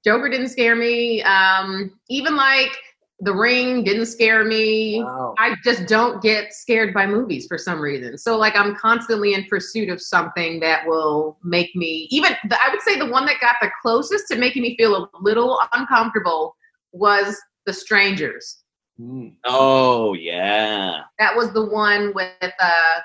Joker 0.04 0.28
didn't 0.28 0.48
scare 0.48 0.74
me. 0.74 1.22
Um, 1.22 1.92
even 2.08 2.34
like 2.36 2.76
The 3.20 3.32
Ring 3.32 3.84
didn't 3.84 4.06
scare 4.06 4.42
me. 4.44 5.00
Wow. 5.04 5.34
I 5.38 5.54
just 5.62 5.86
don't 5.86 6.20
get 6.20 6.52
scared 6.52 6.92
by 6.92 7.06
movies 7.06 7.46
for 7.46 7.56
some 7.56 7.80
reason. 7.80 8.18
So 8.18 8.36
like 8.36 8.56
I'm 8.56 8.74
constantly 8.74 9.34
in 9.34 9.44
pursuit 9.44 9.90
of 9.90 10.02
something 10.02 10.58
that 10.58 10.84
will 10.88 11.38
make 11.44 11.76
me 11.76 12.08
even 12.10 12.34
the, 12.48 12.60
I 12.60 12.68
would 12.70 12.80
say 12.82 12.98
the 12.98 13.06
one 13.06 13.24
that 13.26 13.40
got 13.40 13.56
the 13.62 13.70
closest 13.80 14.26
to 14.28 14.36
making 14.36 14.62
me 14.62 14.76
feel 14.76 14.96
a 15.04 15.08
little 15.20 15.60
uncomfortable 15.72 16.56
was 16.90 17.40
The 17.64 17.72
Strangers. 17.72 18.61
Mm. 19.02 19.34
oh 19.44 20.14
yeah. 20.14 21.00
That 21.18 21.34
was 21.36 21.52
the 21.52 21.64
one 21.64 22.12
with 22.14 22.30
uh 22.60 23.00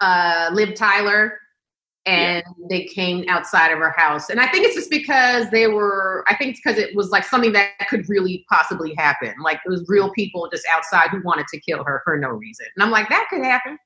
uh 0.00 0.50
Liv 0.52 0.74
Tyler 0.74 1.38
and 2.04 2.42
they 2.68 2.84
came 2.84 3.24
outside 3.28 3.70
of 3.72 3.78
her 3.78 3.94
house. 3.96 4.28
And 4.28 4.40
I 4.40 4.48
think 4.48 4.66
it's 4.66 4.74
just 4.74 4.90
because 4.90 5.50
they 5.50 5.66
were 5.68 6.24
I 6.28 6.36
think 6.36 6.50
it's 6.52 6.60
because 6.64 6.78
it 6.78 6.94
was 6.94 7.10
like 7.10 7.24
something 7.24 7.52
that 7.54 7.70
could 7.88 8.08
really 8.08 8.44
possibly 8.50 8.94
happen. 8.96 9.34
Like 9.42 9.60
it 9.66 9.68
was 9.70 9.84
real 9.88 10.10
people 10.12 10.48
just 10.52 10.66
outside 10.72 11.08
who 11.10 11.22
wanted 11.24 11.46
to 11.48 11.60
kill 11.60 11.82
her 11.84 12.02
for 12.04 12.16
no 12.18 12.28
reason. 12.28 12.66
And 12.76 12.82
I'm 12.84 12.90
like, 12.90 13.08
that 13.08 13.26
could 13.30 13.42
happen. 13.42 13.78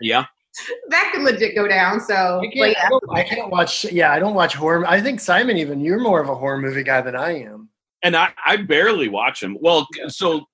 Yeah, 0.00 0.26
That 0.90 1.10
could 1.12 1.22
legit 1.22 1.54
go 1.54 1.66
down. 1.68 2.00
So 2.00 2.40
I 2.40 2.46
can't, 2.52 2.76
yeah. 2.76 2.88
I, 3.10 3.20
I 3.20 3.22
can't 3.22 3.50
watch. 3.50 3.84
Yeah, 3.84 4.12
I 4.12 4.18
don't 4.18 4.34
watch 4.34 4.54
horror. 4.54 4.86
I 4.86 5.00
think 5.00 5.20
Simon, 5.20 5.56
even 5.56 5.80
you're 5.80 6.00
more 6.00 6.20
of 6.20 6.28
a 6.28 6.34
horror 6.34 6.58
movie 6.58 6.82
guy 6.82 7.00
than 7.00 7.16
I 7.16 7.42
am. 7.42 7.68
and 8.02 8.16
I 8.16 8.32
I 8.44 8.56
barely 8.56 9.08
watch 9.08 9.40
them. 9.40 9.56
Well, 9.60 9.86
so 10.08 10.44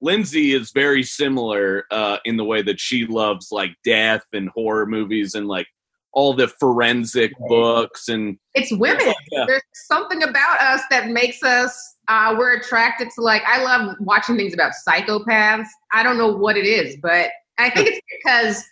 Lindsay 0.00 0.52
is 0.52 0.70
very 0.70 1.02
similar 1.02 1.84
uh, 1.90 2.18
in 2.24 2.36
the 2.36 2.44
way 2.44 2.62
that 2.62 2.78
she 2.78 3.06
loves 3.06 3.48
like 3.50 3.72
death 3.84 4.24
and 4.32 4.48
horror 4.50 4.86
movies 4.86 5.34
and 5.34 5.48
like 5.48 5.66
all 6.12 6.34
the 6.34 6.48
forensic 6.48 7.32
books 7.48 8.08
and 8.08 8.38
It's 8.54 8.72
women. 8.72 9.12
Yeah. 9.30 9.44
There's 9.46 9.62
something 9.86 10.22
about 10.22 10.60
us 10.60 10.82
that 10.90 11.08
makes 11.08 11.42
us 11.42 11.96
uh, 12.08 12.34
we're 12.38 12.56
attracted 12.56 13.08
to 13.14 13.20
like 13.20 13.42
I 13.46 13.62
love 13.62 13.96
watching 14.00 14.36
things 14.36 14.54
about 14.54 14.72
psychopaths. 14.86 15.66
I 15.92 16.02
don't 16.02 16.16
know 16.16 16.32
what 16.32 16.56
it 16.56 16.66
is, 16.66 16.96
but 17.02 17.30
I 17.58 17.70
think 17.70 17.88
it's 17.88 18.00
because 18.22 18.64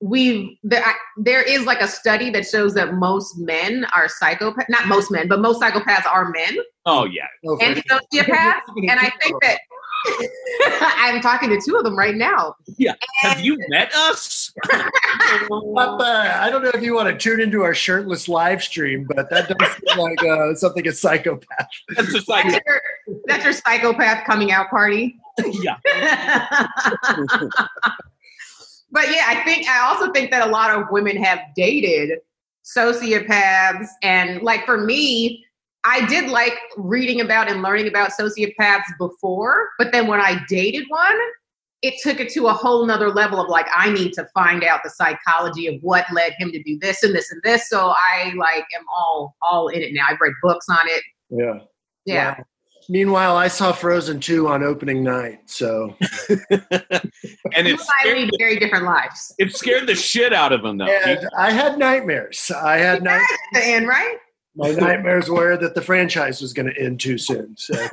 we 0.00 0.58
there, 0.62 0.84
I, 0.84 0.94
there 1.16 1.42
is 1.42 1.64
like 1.64 1.80
a 1.80 1.88
study 1.88 2.30
that 2.30 2.46
shows 2.46 2.74
that 2.74 2.94
most 2.94 3.38
men 3.38 3.86
are 3.94 4.08
psychopaths. 4.08 4.68
Not 4.68 4.88
most 4.88 5.10
men, 5.10 5.28
but 5.28 5.40
most 5.40 5.62
psychopaths 5.62 6.06
are 6.06 6.30
men 6.30 6.58
oh 6.86 7.04
yeah 7.04 7.26
and 7.60 7.76
sociopaths. 7.76 8.60
and 8.76 8.98
I 8.98 9.12
think 9.22 9.42
that 9.42 9.58
I'm 10.98 11.20
talking 11.20 11.50
to 11.50 11.60
two 11.64 11.76
of 11.76 11.84
them 11.84 11.96
right 11.96 12.14
now. 12.14 12.56
Yeah. 12.76 12.94
Have 13.20 13.40
you 13.40 13.58
met 13.68 13.92
us 13.94 14.46
Papa, 15.48 16.34
I 16.40 16.50
don't 16.50 16.62
know 16.62 16.70
if 16.74 16.82
you 16.82 16.94
want 16.94 17.08
to 17.08 17.16
tune 17.16 17.40
into 17.40 17.62
our 17.62 17.74
shirtless 17.74 18.28
live 18.28 18.62
stream, 18.62 19.06
but 19.14 19.28
that 19.30 19.48
does 19.48 19.72
seem 19.72 19.98
like 19.98 20.22
uh, 20.24 20.54
something 20.54 20.86
a 20.86 20.92
psychopath. 20.92 21.68
that's 21.94 22.12
just 22.12 22.28
like 22.28 22.44
That's 22.50 22.64
your, 22.66 22.80
that's 23.26 23.44
your 23.44 23.52
psychopath 23.52 24.24
coming 24.24 24.52
out 24.52 24.70
party. 24.70 25.18
yeah 25.62 25.76
but 28.90 29.10
yeah, 29.10 29.24
I 29.26 29.42
think 29.44 29.68
I 29.68 29.80
also 29.86 30.10
think 30.12 30.30
that 30.30 30.46
a 30.46 30.50
lot 30.50 30.70
of 30.70 30.86
women 30.90 31.22
have 31.22 31.40
dated 31.54 32.20
sociopaths, 32.64 33.86
and 34.02 34.42
like 34.42 34.64
for 34.64 34.78
me, 34.78 35.44
I 35.86 36.04
did 36.06 36.28
like 36.28 36.54
reading 36.76 37.20
about 37.20 37.48
and 37.50 37.62
learning 37.62 37.86
about 37.86 38.10
sociopaths 38.10 38.82
before, 38.98 39.68
but 39.78 39.92
then 39.92 40.06
when 40.08 40.20
I 40.20 40.44
dated 40.48 40.84
one, 40.88 41.16
it 41.82 41.94
took 42.02 42.18
it 42.18 42.28
to 42.30 42.48
a 42.48 42.52
whole 42.52 42.84
nother 42.84 43.10
level 43.10 43.40
of 43.40 43.48
like 43.48 43.66
I 43.74 43.90
need 43.92 44.12
to 44.14 44.26
find 44.34 44.64
out 44.64 44.80
the 44.82 44.90
psychology 44.90 45.68
of 45.68 45.76
what 45.82 46.04
led 46.12 46.32
him 46.38 46.50
to 46.50 46.62
do 46.62 46.78
this 46.80 47.02
and 47.04 47.14
this 47.14 47.30
and 47.30 47.40
this. 47.44 47.68
So 47.68 47.94
I 47.94 48.32
like 48.36 48.64
am 48.76 48.84
all 48.94 49.36
all 49.42 49.68
in 49.68 49.80
it 49.82 49.92
now. 49.92 50.06
I've 50.08 50.20
read 50.20 50.32
books 50.42 50.66
on 50.68 50.78
it. 50.86 51.02
Yeah. 51.30 51.58
Yeah. 52.04 52.38
Wow. 52.38 52.44
Meanwhile, 52.88 53.36
I 53.36 53.48
saw 53.48 53.72
Frozen 53.72 54.20
2 54.20 54.46
on 54.46 54.62
opening 54.62 55.02
night, 55.02 55.40
so 55.46 55.96
and 56.30 57.66
You 57.66 57.74
it 57.74 57.80
scared, 57.80 58.16
lead 58.18 58.30
very 58.38 58.58
different 58.60 58.84
lives. 58.84 59.34
it 59.38 59.54
scared 59.54 59.88
the 59.88 59.94
shit 59.96 60.32
out 60.32 60.52
of 60.52 60.64
him 60.64 60.78
though 60.78 60.86
and 60.86 61.28
I 61.36 61.50
had 61.50 61.78
nightmares. 61.78 62.50
I 62.50 62.76
had 62.78 63.02
night. 63.02 63.26
The 63.52 63.64
end, 63.64 63.88
right? 63.88 64.18
My 64.56 64.70
nightmares 64.78 65.30
were 65.30 65.56
that 65.58 65.74
the 65.74 65.82
franchise 65.82 66.40
was 66.40 66.52
going 66.52 66.72
to 66.72 66.80
end 66.80 66.98
too 67.00 67.18
soon. 67.18 67.56
So, 67.56 67.74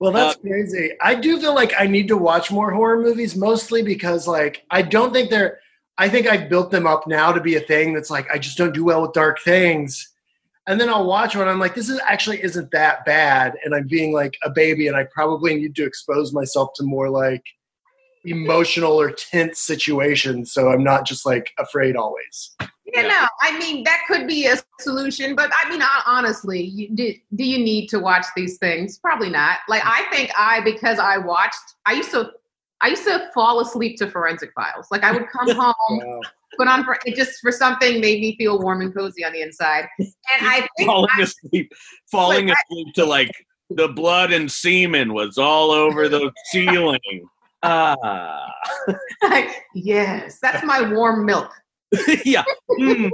well, 0.00 0.12
that's 0.12 0.36
uh, 0.36 0.40
crazy. 0.40 0.92
I 1.00 1.14
do 1.14 1.38
feel 1.40 1.54
like 1.54 1.74
I 1.78 1.86
need 1.86 2.08
to 2.08 2.16
watch 2.16 2.50
more 2.50 2.72
horror 2.72 3.00
movies, 3.00 3.36
mostly 3.36 3.82
because, 3.82 4.26
like, 4.26 4.64
I 4.70 4.82
don't 4.82 5.12
think 5.12 5.30
they're. 5.30 5.60
I 5.96 6.08
think 6.08 6.26
I've 6.26 6.48
built 6.48 6.72
them 6.72 6.88
up 6.88 7.06
now 7.06 7.30
to 7.32 7.40
be 7.40 7.54
a 7.54 7.60
thing 7.60 7.94
that's 7.94 8.10
like 8.10 8.28
I 8.32 8.38
just 8.38 8.58
don't 8.58 8.74
do 8.74 8.84
well 8.84 9.02
with 9.02 9.12
dark 9.12 9.38
things, 9.42 10.12
and 10.66 10.80
then 10.80 10.88
I'll 10.88 11.06
watch 11.06 11.36
one. 11.36 11.46
I'm 11.46 11.60
like, 11.60 11.76
this 11.76 11.88
is 11.88 12.00
actually 12.04 12.42
isn't 12.42 12.72
that 12.72 13.04
bad, 13.04 13.54
and 13.64 13.74
I'm 13.74 13.86
being 13.86 14.12
like 14.12 14.36
a 14.42 14.50
baby, 14.50 14.88
and 14.88 14.96
I 14.96 15.04
probably 15.14 15.54
need 15.54 15.76
to 15.76 15.84
expose 15.84 16.32
myself 16.32 16.70
to 16.76 16.82
more 16.82 17.10
like 17.10 17.44
emotional 18.24 18.92
or 19.00 19.10
tense 19.10 19.60
situations, 19.60 20.52
so 20.52 20.68
I'm 20.70 20.82
not 20.84 21.06
just 21.06 21.26
like 21.26 21.52
afraid 21.58 21.96
always. 21.96 22.54
Yeah, 22.86 23.02
Yeah. 23.02 23.08
no, 23.08 23.26
I 23.42 23.58
mean 23.58 23.82
that 23.84 24.00
could 24.08 24.26
be 24.26 24.46
a 24.46 24.56
solution, 24.80 25.34
but 25.34 25.50
I 25.54 25.68
mean 25.70 25.80
hon- 25.80 26.02
honestly, 26.06 26.62
you, 26.62 26.88
do, 26.94 27.12
do 27.34 27.44
you 27.44 27.58
need 27.58 27.88
to 27.88 27.98
watch 27.98 28.26
these 28.36 28.58
things? 28.58 28.98
Probably 28.98 29.30
not. 29.30 29.58
Like 29.68 29.82
I 29.84 30.04
think 30.10 30.30
I 30.36 30.60
because 30.60 30.98
I 30.98 31.18
watched, 31.18 31.58
I 31.86 31.92
used 31.94 32.10
to, 32.12 32.30
I 32.80 32.88
used 32.88 33.04
to 33.04 33.30
fall 33.34 33.60
asleep 33.60 33.96
to 33.98 34.10
Forensic 34.10 34.52
Files. 34.54 34.86
Like 34.90 35.02
I 35.04 35.12
would 35.12 35.28
come 35.28 35.50
home, 35.56 35.74
Wow. 35.88 36.20
put 36.56 36.68
on 36.68 36.84
for 36.84 36.96
it 37.04 37.16
just 37.16 37.40
for 37.40 37.50
something 37.50 38.00
made 38.00 38.20
me 38.20 38.36
feel 38.36 38.60
warm 38.60 38.80
and 38.82 38.94
cozy 38.94 39.24
on 39.24 39.32
the 39.32 39.42
inside, 39.42 39.86
and 39.98 40.08
I 40.40 40.60
think 40.78 40.86
falling 40.88 41.10
I- 41.18 41.22
asleep 41.22 41.72
falling 42.10 42.46
Wait, 42.46 42.56
asleep 42.70 42.94
to 42.94 43.04
like 43.04 43.30
the 43.70 43.88
blood 43.88 44.32
and 44.32 44.50
semen 44.52 45.14
was 45.14 45.36
all 45.38 45.70
over 45.70 46.08
the 46.14 46.30
ceiling 46.52 47.00
ah 47.64 48.50
yes, 49.74 50.38
that's 50.40 50.64
my 50.64 50.92
warm 50.92 51.24
milk. 51.24 51.50
yeah 52.24 52.44
mm, 52.70 53.10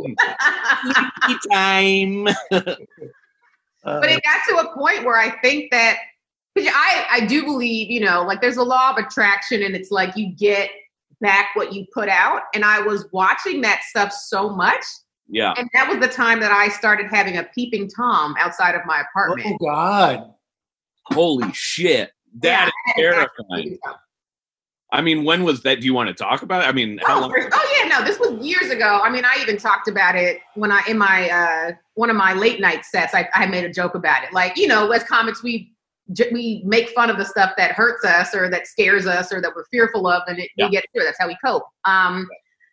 time 1.53 2.25
but 2.51 2.79
it 3.85 4.23
got 4.23 4.49
to 4.49 4.57
a 4.59 4.75
point 4.75 5.05
where 5.05 5.19
I 5.19 5.31
think 5.41 5.71
that 5.71 5.99
because 6.55 6.71
I 6.75 7.07
I 7.11 7.27
do 7.27 7.45
believe 7.45 7.91
you 7.91 8.01
know 8.01 8.23
like 8.23 8.41
there's 8.41 8.57
a 8.57 8.63
law 8.63 8.91
of 8.91 9.05
attraction 9.05 9.63
and 9.63 9.75
it's 9.75 9.91
like 9.91 10.17
you 10.17 10.35
get 10.35 10.71
back 11.21 11.51
what 11.55 11.73
you 11.73 11.87
put 11.93 12.09
out 12.09 12.43
and 12.55 12.65
I 12.65 12.81
was 12.81 13.07
watching 13.13 13.61
that 13.63 13.83
stuff 13.85 14.13
so 14.13 14.49
much 14.49 14.85
yeah 15.29 15.55
and 15.57 15.69
that 15.75 15.89
was 15.89 15.99
the 15.99 16.13
time 16.13 16.41
that 16.41 16.53
I 16.53 16.69
started 16.69 17.07
having 17.11 17.37
a 17.37 17.45
peeping 17.55 17.89
tom 17.89 18.35
outside 18.39 18.75
of 18.75 18.83
my 18.87 19.03
apartment. 19.11 19.59
oh 19.61 19.67
God! 19.67 20.35
holy 21.05 21.53
shit 21.53 22.13
that 22.41 22.69
is 22.69 22.73
Yeah, 22.97 22.97
I 22.97 23.01
had 23.01 23.05
an 23.05 23.21
actual 23.21 23.45
terrifying. 23.45 23.79
I 24.93 25.01
mean 25.01 25.25
when 25.25 25.45
was 25.45 25.63
that 25.63 25.81
do 25.81 25.87
you 25.87 25.95
want 25.95 26.09
to 26.09 26.15
talk 26.15 26.43
about 26.43 26.63
it 26.63 26.67
i 26.69 26.73
mean 26.73 26.99
how 27.07 27.19
Oh, 27.19 27.21
long 27.23 27.35
oh 27.53 27.77
yeah, 27.83 27.89
no, 27.89 28.05
this 28.05 28.19
was 28.19 28.33
years 28.45 28.71
ago. 28.71 29.01
I 29.03 29.11
mean, 29.11 29.25
I 29.25 29.37
even 29.41 29.57
talked 29.57 29.89
about 29.89 30.15
it 30.17 30.39
when 30.55 30.71
I 30.71 30.83
in 30.89 30.97
my 30.99 31.29
uh 31.31 31.73
one 31.95 32.09
of 32.11 32.17
my 32.17 32.33
late 32.35 32.61
night 32.61 32.85
sets. 32.85 33.15
I, 33.15 33.29
I 33.35 33.47
made 33.47 33.65
a 33.65 33.73
joke 33.73 33.95
about 33.95 34.23
it. 34.25 34.33
Like 34.33 34.57
you 34.57 34.67
know, 34.69 34.91
as 34.93 35.03
comics, 35.05 35.43
we 35.43 35.73
we 36.33 36.63
make 36.65 36.91
fun 36.91 37.09
of 37.11 37.17
the 37.19 37.25
stuff 37.25 37.53
that 37.57 37.73
hurts 37.73 38.05
us 38.05 38.35
or 38.35 38.49
that 38.51 38.67
scares 38.67 39.07
us 39.07 39.33
or 39.33 39.41
that 39.41 39.51
we're 39.55 39.65
fearful 39.71 40.07
of, 40.07 40.23
and 40.29 40.39
it, 40.39 40.51
Yeah. 40.57 40.67
we 40.67 40.71
get 40.73 40.85
through. 40.95 41.05
That's 41.05 41.19
how 41.19 41.27
we 41.29 41.37
cope. 41.45 41.65
Um, 41.85 42.29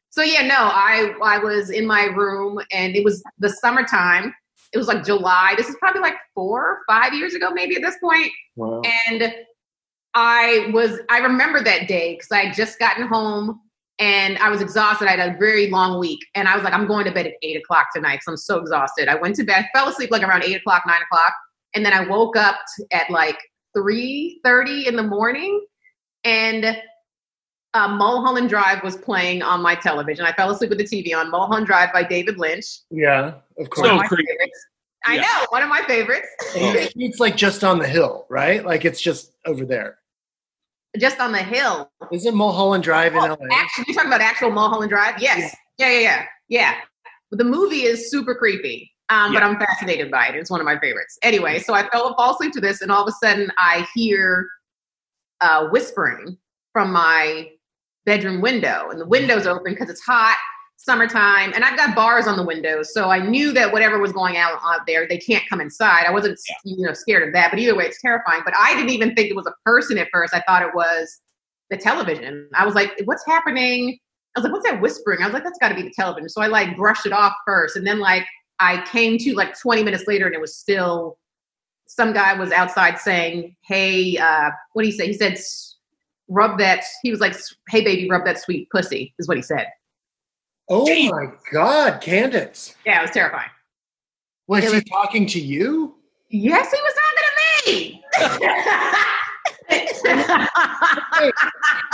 so 0.10 0.22
yeah, 0.22 0.44
no, 0.46 0.56
I 0.56 1.14
I 1.24 1.40
was 1.40 1.70
in 1.70 1.86
my 1.86 2.06
room 2.06 2.60
and 2.72 2.96
it 2.96 3.04
was 3.04 3.24
the 3.40 3.50
summertime. 3.50 4.34
It 4.74 4.78
was 4.78 4.88
like 4.88 5.04
July. 5.06 5.54
This 5.58 5.68
is 5.70 5.76
probably 5.80 6.02
like 6.02 6.16
four, 6.36 6.62
or 6.64 6.80
five 6.88 7.14
years 7.14 7.34
ago, 7.34 7.52
maybe 7.52 7.76
at 7.76 7.82
this 7.82 7.98
point 8.00 8.32
Wow. 8.56 8.82
and 9.10 9.34
I 10.20 10.72
was 10.74 11.00
I 11.10 11.20
remember 11.20 11.62
that 11.64 11.88
day 11.88 12.14
because 12.16 12.32
I 12.32 12.46
had 12.46 12.56
just 12.56 12.80
gotten 12.80 13.06
home 13.08 13.62
and 14.00 14.40
I 14.40 14.50
was 14.50 14.62
exhausted. 14.62 15.08
I 15.08 15.12
had 15.16 15.36
a 15.36 15.38
very 15.38 15.70
long 15.70 16.00
week, 16.00 16.20
and 16.34 16.48
I 16.48 16.56
was 16.56 16.64
like, 16.64 16.74
I'm 16.74 16.88
going 16.88 17.06
to 17.06 17.12
bed 17.12 17.28
at 17.28 17.34
eight 17.44 17.56
o'clock 17.56 17.88
tonight 17.94 18.16
because 18.16 18.28
I'm 18.28 18.38
so 18.38 18.58
exhausted. 18.58 19.10
I 19.10 19.16
went 19.16 19.36
to 19.36 19.44
bed, 19.44 19.68
fell 19.76 19.88
asleep 19.90 20.10
like 20.10 20.24
around 20.24 20.44
eight 20.44 20.56
o'clock, 20.56 20.84
nine 20.88 21.02
o'clock, 21.04 21.34
and 21.76 21.86
then 21.86 21.94
I 21.94 22.08
woke 22.08 22.36
up 22.36 22.56
at 22.92 23.12
like 23.12 23.38
three 23.76 24.42
thirty 24.44 24.88
in 24.88 24.96
the 24.96 25.04
morning, 25.04 25.64
and 26.24 26.66
uh, 27.76 27.88
Mulholland 27.88 28.50
Drive 28.50 28.84
was 28.84 28.98
playing 28.98 29.44
on 29.44 29.62
my 29.62 29.76
television. 29.76 30.26
I 30.26 30.32
fell 30.32 30.50
asleep 30.50 30.72
with 30.72 30.80
the 30.80 30.84
TV 30.84 31.16
on 31.16 31.30
Mulholland 31.30 31.68
Drive 31.68 31.94
by 31.94 32.02
David 32.02 32.40
Lynch. 32.40 32.66
Yeah, 32.90 33.36
of 33.60 33.70
course. 33.70 33.88
So 33.88 33.96
One 33.96 34.06
of 34.06 34.10
my 34.12 34.16
creepy. 34.16 34.32
I 35.06 35.16
Yeah. 35.18 35.22
know 35.22 35.46
one 35.50 35.62
of 35.62 35.70
my 35.70 35.84
favorites. 35.84 36.28
it's 36.56 37.20
like 37.20 37.38
just 37.38 37.64
on 37.64 37.78
the 37.78 37.88
hill, 37.88 38.26
right? 38.30 38.66
Like 38.66 38.84
it's 38.84 39.00
just 39.00 39.32
over 39.46 39.64
there. 39.64 40.00
Just 41.00 41.20
on 41.20 41.32
the 41.32 41.40
hill. 41.44 41.90
Isn't 42.12 42.36
Mulholland 42.36 42.84
Drive 42.84 43.14
in 43.14 43.20
Oh, 43.20 43.38
LA? 43.40 43.48
Actually, 43.52 43.86
you're 43.88 43.96
talking 43.96 44.10
about 44.10 44.22
actual 44.22 44.52
Mulholland 44.52 44.90
Drive? 44.90 45.22
Yes. 45.22 45.56
Yeah, 45.78 45.90
yeah, 45.92 46.00
yeah. 46.00 46.26
Yeah. 46.50 46.76
The 47.32 47.44
movie 47.44 47.84
is 47.84 48.10
super 48.10 48.34
creepy, 48.36 48.90
um, 49.10 49.34
but 49.34 49.44
I'm 49.44 49.60
fascinated 49.60 50.10
by 50.10 50.28
it. 50.28 50.36
It's 50.36 50.50
one 50.50 50.62
of 50.62 50.66
my 50.66 50.80
favorites. 50.80 51.18
Anyway, 51.24 51.60
so 51.60 51.74
I 51.74 51.90
fell 51.90 52.16
fall 52.16 52.34
asleep 52.34 52.54
to 52.54 52.62
this, 52.62 52.82
and 52.82 52.92
all 52.92 53.04
of 53.04 53.08
a 53.10 53.26
sudden 53.26 53.52
I 53.60 53.86
hear 53.94 54.48
uh, 55.42 55.68
whispering 55.68 56.38
from 56.72 56.92
my 56.94 57.50
bedroom 58.06 58.40
window, 58.42 58.88
and 58.90 59.00
the 59.02 59.06
window's 59.06 59.46
open 59.46 59.74
because 59.74 59.90
it's 59.90 60.02
hot, 60.02 60.38
summertime, 60.78 61.52
and 61.54 61.64
I've 61.64 61.76
got 61.76 61.96
bars 61.96 62.28
on 62.28 62.38
the 62.38 62.46
windows, 62.46 62.94
so 62.94 63.10
I 63.10 63.20
knew 63.20 63.52
that 63.54 63.74
whatever 63.74 64.00
was 64.00 64.14
going 64.14 64.38
out 64.38 64.60
out 64.64 64.82
there, 64.88 65.08
they 65.08 65.18
can't 65.18 65.44
come 65.50 65.60
inside. 65.60 66.06
I 66.08 66.12
wasn't, 66.12 66.40
you 66.64 66.86
know, 66.86 66.94
scared 66.94 67.28
of 67.28 67.34
that, 67.34 67.52
but 67.52 67.60
either 67.60 67.76
way, 67.76 67.86
it's 67.86 68.02
terrifying. 68.02 68.42
But 68.46 68.54
I 68.58 68.74
didn't 68.76 68.92
even 68.92 69.14
think 69.16 69.30
it 69.30 69.36
was 69.36 69.48
a 69.48 69.54
person 69.66 69.98
at 69.98 70.08
first. 70.14 70.34
I 70.34 70.42
thought 70.48 70.62
it 70.62 70.74
was 70.74 71.20
the 71.70 71.78
television. 71.78 72.48
I 72.56 72.66
was 72.66 72.76
like, 72.76 72.94
"What's 73.06 73.26
happening?" 73.26 73.98
I 74.36 74.40
was 74.40 74.44
like, 74.44 74.54
"What's 74.54 74.70
that 74.70 74.82
whispering?" 74.82 75.22
I 75.22 75.26
was 75.26 75.34
like, 75.34 75.44
"That's 75.44 75.60
got 75.60 75.70
to 75.70 75.76
be 75.76 75.82
the 75.82 75.94
television." 75.96 76.30
So 76.30 76.42
I 76.42 76.48
like 76.48 76.78
brushed 76.78 77.06
it 77.06 77.12
off 77.12 77.34
first, 77.46 77.76
and 77.76 77.86
then 77.86 78.00
like 78.00 78.26
I 78.60 78.82
came 78.84 79.18
to 79.20 79.34
like 79.34 79.60
20 79.60 79.84
minutes 79.84 80.06
later, 80.08 80.28
and 80.28 80.36
it 80.36 80.42
was 80.42 80.56
still 80.56 81.18
some 81.88 82.14
guy 82.14 82.34
was 82.34 82.52
outside 82.52 83.00
saying, 83.00 83.56
"Hey, 83.66 84.18
uh, 84.18 84.52
what 84.74 84.84
do 84.84 84.88
you 84.90 84.94
say?" 84.96 85.08
He 85.08 85.14
said, 85.14 85.34
"S- 85.34 85.76
"Rub 86.28 86.60
that." 86.60 86.84
He 87.02 87.12
was 87.12 87.20
like, 87.20 87.36
"Hey, 87.70 87.82
baby, 87.84 88.08
rub 88.10 88.26
that 88.26 88.40
sweet 88.40 88.70
pussy," 88.70 89.16
is 89.20 89.28
what 89.28 89.38
he 89.38 89.44
said. 89.44 89.68
Oh 90.70 90.86
my 91.12 91.28
God, 91.52 92.02
Candace. 92.02 92.76
Yeah, 92.86 93.00
it 93.00 93.04
was 93.04 93.12
terrifying. 93.12 93.50
Was 94.48 94.64
It 94.66 94.70
he 94.70 94.76
was- 94.76 94.84
talking 94.86 95.26
to 95.28 95.40
you? 95.40 95.96
Yes, 96.30 96.72
he 96.72 96.80
was 96.82 96.94
talking 96.94 97.24
to 97.24 97.72
me. 97.72 98.04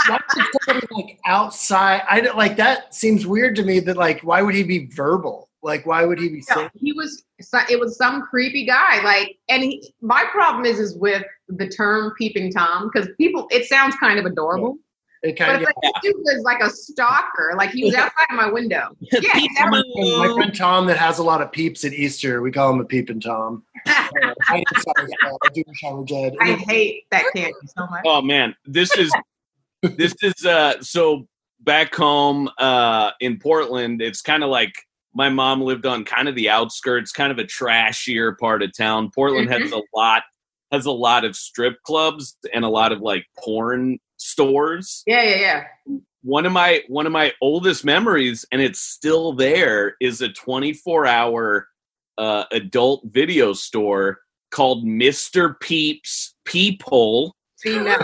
Why 0.08 0.18
would 0.36 0.46
somebody 0.64 0.86
like 0.90 1.18
outside? 1.26 2.02
I 2.08 2.20
don't 2.20 2.36
like 2.36 2.56
that. 2.56 2.94
Seems 2.94 3.26
weird 3.26 3.56
to 3.56 3.62
me. 3.64 3.80
That 3.80 3.96
like, 3.96 4.20
why 4.22 4.42
would 4.42 4.54
he 4.54 4.62
be 4.62 4.86
verbal? 4.86 5.48
Like, 5.62 5.86
why 5.86 6.04
would 6.04 6.18
he 6.18 6.28
be 6.28 6.42
No, 6.54 6.68
he 6.74 6.92
was 6.92 7.24
it 7.70 7.80
was 7.80 7.96
some 7.96 8.22
creepy 8.22 8.64
guy 8.66 9.02
like 9.02 9.36
and 9.48 9.62
he, 9.62 9.92
my 10.00 10.24
problem 10.30 10.64
is 10.64 10.78
is 10.78 10.96
with 10.96 11.24
the 11.48 11.68
term 11.68 12.12
peeping 12.18 12.52
tom 12.52 12.88
because 12.92 13.08
people 13.18 13.46
it 13.50 13.66
sounds 13.66 13.94
kind 13.96 14.18
of 14.18 14.24
adorable 14.24 14.76
It 15.24 15.38
But 15.38 15.44
kind 15.46 15.62
it's 15.62 15.70
of. 15.70 15.74
like 15.82 15.92
this 16.02 16.12
dude 16.12 16.22
was 16.22 16.42
like 16.44 16.60
a 16.60 16.68
stalker. 16.70 17.54
Like 17.56 17.70
he 17.70 17.84
was 17.84 17.94
outside 17.94 18.26
my 18.32 18.50
window. 18.50 18.94
Yeah, 19.12 19.20
that 19.22 19.68
was- 19.70 20.18
My 20.18 20.32
friend 20.34 20.54
Tom 20.54 20.86
that 20.86 20.98
has 20.98 21.18
a 21.18 21.22
lot 21.24 21.40
of 21.40 21.50
peeps 21.50 21.84
at 21.84 21.92
Easter. 21.94 22.42
We 22.42 22.52
call 22.52 22.72
him 22.72 22.80
a 22.80 22.84
peeping 22.84 23.20
Tom. 23.20 23.64
Uh, 23.86 24.32
I 24.48 24.62
sorry, 24.78 25.10
Paul. 25.22 25.38
I 25.44 25.48
do 25.52 25.62
wish 25.66 25.82
I 25.84 25.92
were 25.92 26.04
dead. 26.04 26.34
I 26.40 26.52
hate 26.52 27.02
that 27.10 27.24
candy 27.34 27.52
so 27.66 27.84
much. 27.90 28.02
Oh 28.06 28.22
man, 28.22 28.54
this 28.64 28.96
is 28.96 29.12
this 29.82 30.14
is 30.22 30.46
uh 30.46 30.80
so 30.80 31.26
back 31.60 31.94
home 31.94 32.48
uh 32.58 33.10
in 33.20 33.38
Portland, 33.38 34.00
it's 34.00 34.22
kind 34.22 34.44
of 34.44 34.50
like 34.50 34.72
my 35.14 35.28
mom 35.28 35.60
lived 35.62 35.84
on 35.84 36.04
kind 36.04 36.28
of 36.28 36.34
the 36.36 36.48
outskirts, 36.48 37.10
kind 37.12 37.32
of 37.32 37.38
a 37.38 37.44
trashier 37.44 38.38
part 38.38 38.62
of 38.62 38.74
town. 38.76 39.10
Portland 39.14 39.50
has 39.50 39.72
a 39.72 39.82
lot 39.94 40.22
has 40.70 40.86
a 40.86 40.92
lot 40.92 41.24
of 41.24 41.34
strip 41.36 41.82
clubs 41.82 42.36
and 42.54 42.64
a 42.64 42.68
lot 42.68 42.92
of 42.92 43.00
like 43.00 43.24
porn 43.38 43.98
stores. 44.16 45.02
Yeah, 45.06 45.22
yeah, 45.22 45.64
yeah. 45.86 45.96
One 46.22 46.46
of 46.46 46.52
my 46.52 46.82
one 46.88 47.06
of 47.06 47.12
my 47.12 47.32
oldest 47.42 47.84
memories 47.84 48.44
and 48.50 48.60
it's 48.62 48.80
still 48.80 49.32
there 49.34 49.96
is 50.00 50.22
a 50.22 50.28
24-hour 50.30 51.68
uh 52.16 52.44
adult 52.52 53.02
video 53.06 53.52
store 53.52 54.20
called 54.50 54.84
Mr. 54.84 55.58
Peeps 55.60 56.34
Peephole. 56.44 57.34
See 57.56 57.78
now. 57.78 57.98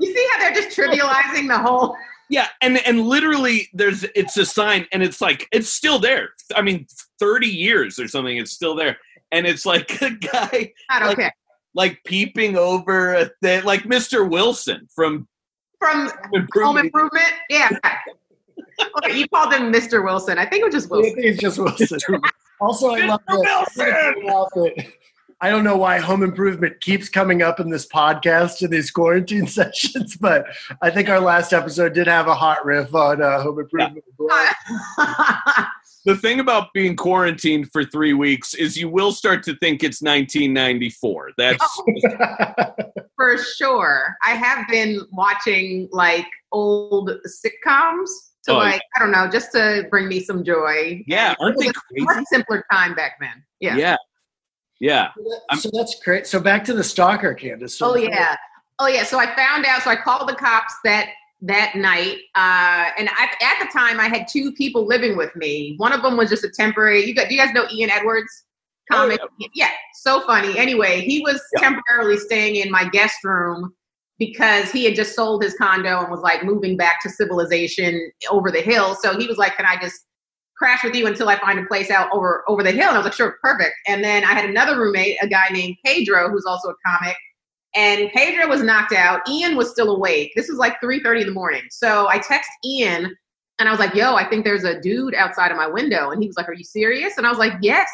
You 0.00 0.14
see 0.14 0.28
how 0.32 0.38
they're 0.38 0.54
just 0.54 0.76
trivializing 0.78 1.48
the 1.48 1.58
whole 1.58 1.96
Yeah, 2.30 2.48
and 2.62 2.78
and 2.86 3.00
literally 3.02 3.68
there's 3.72 4.04
it's 4.14 4.36
a 4.36 4.46
sign 4.46 4.86
and 4.92 5.02
it's 5.02 5.20
like 5.20 5.48
it's 5.50 5.70
still 5.70 5.98
there. 5.98 6.28
I 6.54 6.62
mean 6.62 6.86
30 7.18 7.48
years 7.48 7.98
or 7.98 8.06
something 8.06 8.36
it's 8.36 8.52
still 8.52 8.76
there. 8.76 8.96
And 9.32 9.46
it's 9.46 9.66
like 9.66 10.00
a 10.02 10.10
guy 10.10 10.72
I 10.88 10.98
don't 11.00 11.08
Like- 11.08 11.18
okay. 11.18 11.30
Like 11.74 12.02
peeping 12.04 12.56
over 12.56 13.14
a 13.14 13.30
thing 13.42 13.64
like 13.64 13.82
Mr. 13.84 14.28
Wilson 14.28 14.86
from 14.94 15.28
From 15.78 16.08
Home 16.08 16.10
Home 16.10 16.34
Improvement. 16.34 16.86
Improvement? 16.86 17.32
Yeah. 17.50 17.70
Okay, 18.98 19.18
you 19.18 19.26
called 19.28 19.52
him 19.52 19.72
Mr. 19.72 20.04
Wilson. 20.04 20.38
I 20.38 20.46
think 20.46 20.62
it 20.62 20.66
was 20.66 20.74
just 20.74 20.90
I 20.92 20.96
Wilson. 20.96 21.14
think 21.14 21.26
it's 21.26 21.40
just 21.40 21.58
Wilson. 21.58 21.98
Also, 22.60 22.90
I 22.90 23.06
love 23.06 23.20
Mr. 23.28 23.76
that. 23.76 24.14
Wilson! 24.22 24.92
I 25.40 25.50
don't 25.50 25.62
know 25.62 25.76
why 25.76 25.98
Home 25.98 26.24
Improvement 26.24 26.80
keeps 26.80 27.08
coming 27.08 27.42
up 27.42 27.60
in 27.60 27.70
this 27.70 27.86
podcast 27.86 28.62
in 28.62 28.70
these 28.72 28.90
quarantine 28.90 29.46
sessions, 29.58 30.16
but 30.16 30.46
I 30.82 30.90
think 30.90 31.08
our 31.08 31.20
last 31.20 31.52
episode 31.52 31.92
did 31.92 32.08
have 32.08 32.26
a 32.26 32.34
hot 32.34 32.64
riff 32.64 32.92
on 32.94 33.22
uh, 33.22 33.40
Home 33.42 33.60
Improvement. 33.60 34.04
The 36.08 36.16
thing 36.16 36.40
about 36.40 36.72
being 36.72 36.96
quarantined 36.96 37.70
for 37.70 37.84
3 37.84 38.14
weeks 38.14 38.54
is 38.54 38.78
you 38.78 38.88
will 38.88 39.12
start 39.12 39.42
to 39.42 39.54
think 39.56 39.82
it's 39.84 40.00
1994. 40.00 41.32
That's 41.36 41.62
oh. 41.62 42.74
For 43.16 43.36
sure. 43.36 44.16
I 44.24 44.30
have 44.30 44.66
been 44.68 45.02
watching 45.12 45.86
like 45.92 46.24
old 46.50 47.10
sitcoms 47.26 48.08
to 48.44 48.52
Oh, 48.52 48.56
like, 48.56 48.80
I 48.96 49.00
don't 49.00 49.10
know, 49.10 49.28
just 49.28 49.52
to 49.52 49.86
bring 49.90 50.08
me 50.08 50.20
some 50.20 50.44
joy. 50.44 51.04
yeah, 51.06 51.34
aren't 51.40 51.58
they 51.58 51.66
It 51.66 51.74
was 52.06 52.16
a 52.16 52.20
much 52.20 52.24
simpler 52.32 52.64
time 52.72 52.94
back 52.94 53.18
then. 53.20 53.44
Yeah. 53.60 53.76
Yeah. 53.76 53.96
Yeah. 54.80 55.08
I'm- 55.50 55.60
so 55.60 55.68
that's 55.74 56.02
great. 56.02 56.26
So 56.26 56.40
back 56.40 56.64
to 56.64 56.72
the 56.72 56.84
stalker, 56.84 57.34
Candace. 57.34 57.76
So 57.76 57.90
Oh 57.92 57.96
yeah. 57.96 58.34
Oh 58.78 58.86
yeah. 58.86 59.04
So 59.04 59.18
I 59.18 59.36
found 59.36 59.66
out. 59.66 59.82
So 59.82 59.90
I 59.90 59.96
called 59.96 60.26
the 60.26 60.36
cops 60.36 60.72
that 60.84 61.10
that 61.40 61.74
night, 61.76 62.16
uh, 62.34 62.90
and 62.98 63.08
I, 63.10 63.28
at 63.42 63.64
the 63.64 63.70
time 63.72 64.00
I 64.00 64.08
had 64.08 64.26
two 64.28 64.52
people 64.52 64.86
living 64.86 65.16
with 65.16 65.34
me. 65.36 65.74
One 65.76 65.92
of 65.92 66.02
them 66.02 66.16
was 66.16 66.28
just 66.30 66.44
a 66.44 66.50
temporary. 66.50 67.04
You 67.04 67.14
got? 67.14 67.28
Do 67.28 67.34
you 67.34 67.40
guys 67.40 67.54
know 67.54 67.66
Ian 67.72 67.90
Edwards? 67.90 68.44
Oh, 68.90 68.96
Comic. 68.96 69.20
yeah. 69.54 69.70
So 70.00 70.22
funny. 70.26 70.56
Anyway, 70.58 71.02
he 71.02 71.20
was 71.20 71.40
Yeah. 71.54 71.60
temporarily 71.60 72.16
staying 72.16 72.56
in 72.56 72.70
my 72.70 72.88
guest 72.88 73.16
room 73.22 73.72
because 74.18 74.72
he 74.72 74.84
had 74.84 74.94
just 74.96 75.14
sold 75.14 75.42
his 75.44 75.54
condo 75.54 76.00
and 76.00 76.10
was 76.10 76.20
like 76.20 76.42
moving 76.42 76.76
back 76.76 77.00
to 77.02 77.10
civilization 77.10 78.10
over 78.30 78.50
the 78.50 78.62
hill. 78.62 78.96
So 79.00 79.16
he 79.18 79.26
was 79.26 79.36
like, 79.38 79.56
"Can 79.56 79.66
I 79.66 79.76
just?" 79.80 80.04
crash 80.56 80.82
with 80.82 80.92
you 80.96 81.06
until 81.06 81.28
I 81.28 81.38
find 81.38 81.56
a 81.60 81.64
place 81.66 81.88
out 81.88 82.08
over 82.12 82.42
over 82.48 82.64
the 82.64 82.72
hill. 82.72 82.88
And 82.88 82.96
I 82.96 82.98
was 82.98 83.04
like, 83.04 83.12
sure, 83.12 83.36
perfect. 83.44 83.74
And 83.86 84.02
then 84.02 84.24
I 84.24 84.32
had 84.32 84.44
another 84.44 84.76
roommate, 84.76 85.16
a 85.22 85.28
guy 85.28 85.44
named 85.52 85.76
Pedro, 85.86 86.28
who's 86.30 86.44
also 86.46 86.70
a 86.70 86.74
comic. 86.84 87.16
And 87.74 88.10
Pedro 88.12 88.48
was 88.48 88.62
knocked 88.62 88.92
out. 88.92 89.28
Ian 89.28 89.56
was 89.56 89.70
still 89.70 89.94
awake. 89.94 90.32
This 90.34 90.48
was 90.48 90.58
like 90.58 90.80
3:30 90.80 91.20
in 91.20 91.26
the 91.26 91.32
morning. 91.32 91.62
So 91.70 92.08
I 92.08 92.18
text 92.18 92.50
Ian 92.64 93.14
and 93.58 93.68
I 93.68 93.72
was 93.72 93.80
like, 93.80 93.94
yo, 93.94 94.14
I 94.14 94.28
think 94.28 94.44
there's 94.44 94.64
a 94.64 94.80
dude 94.80 95.14
outside 95.14 95.50
of 95.50 95.56
my 95.56 95.66
window. 95.66 96.10
And 96.10 96.22
he 96.22 96.28
was 96.28 96.36
like, 96.36 96.48
Are 96.48 96.54
you 96.54 96.64
serious? 96.64 97.18
And 97.18 97.26
I 97.26 97.30
was 97.30 97.38
like, 97.38 97.54
Yes. 97.60 97.88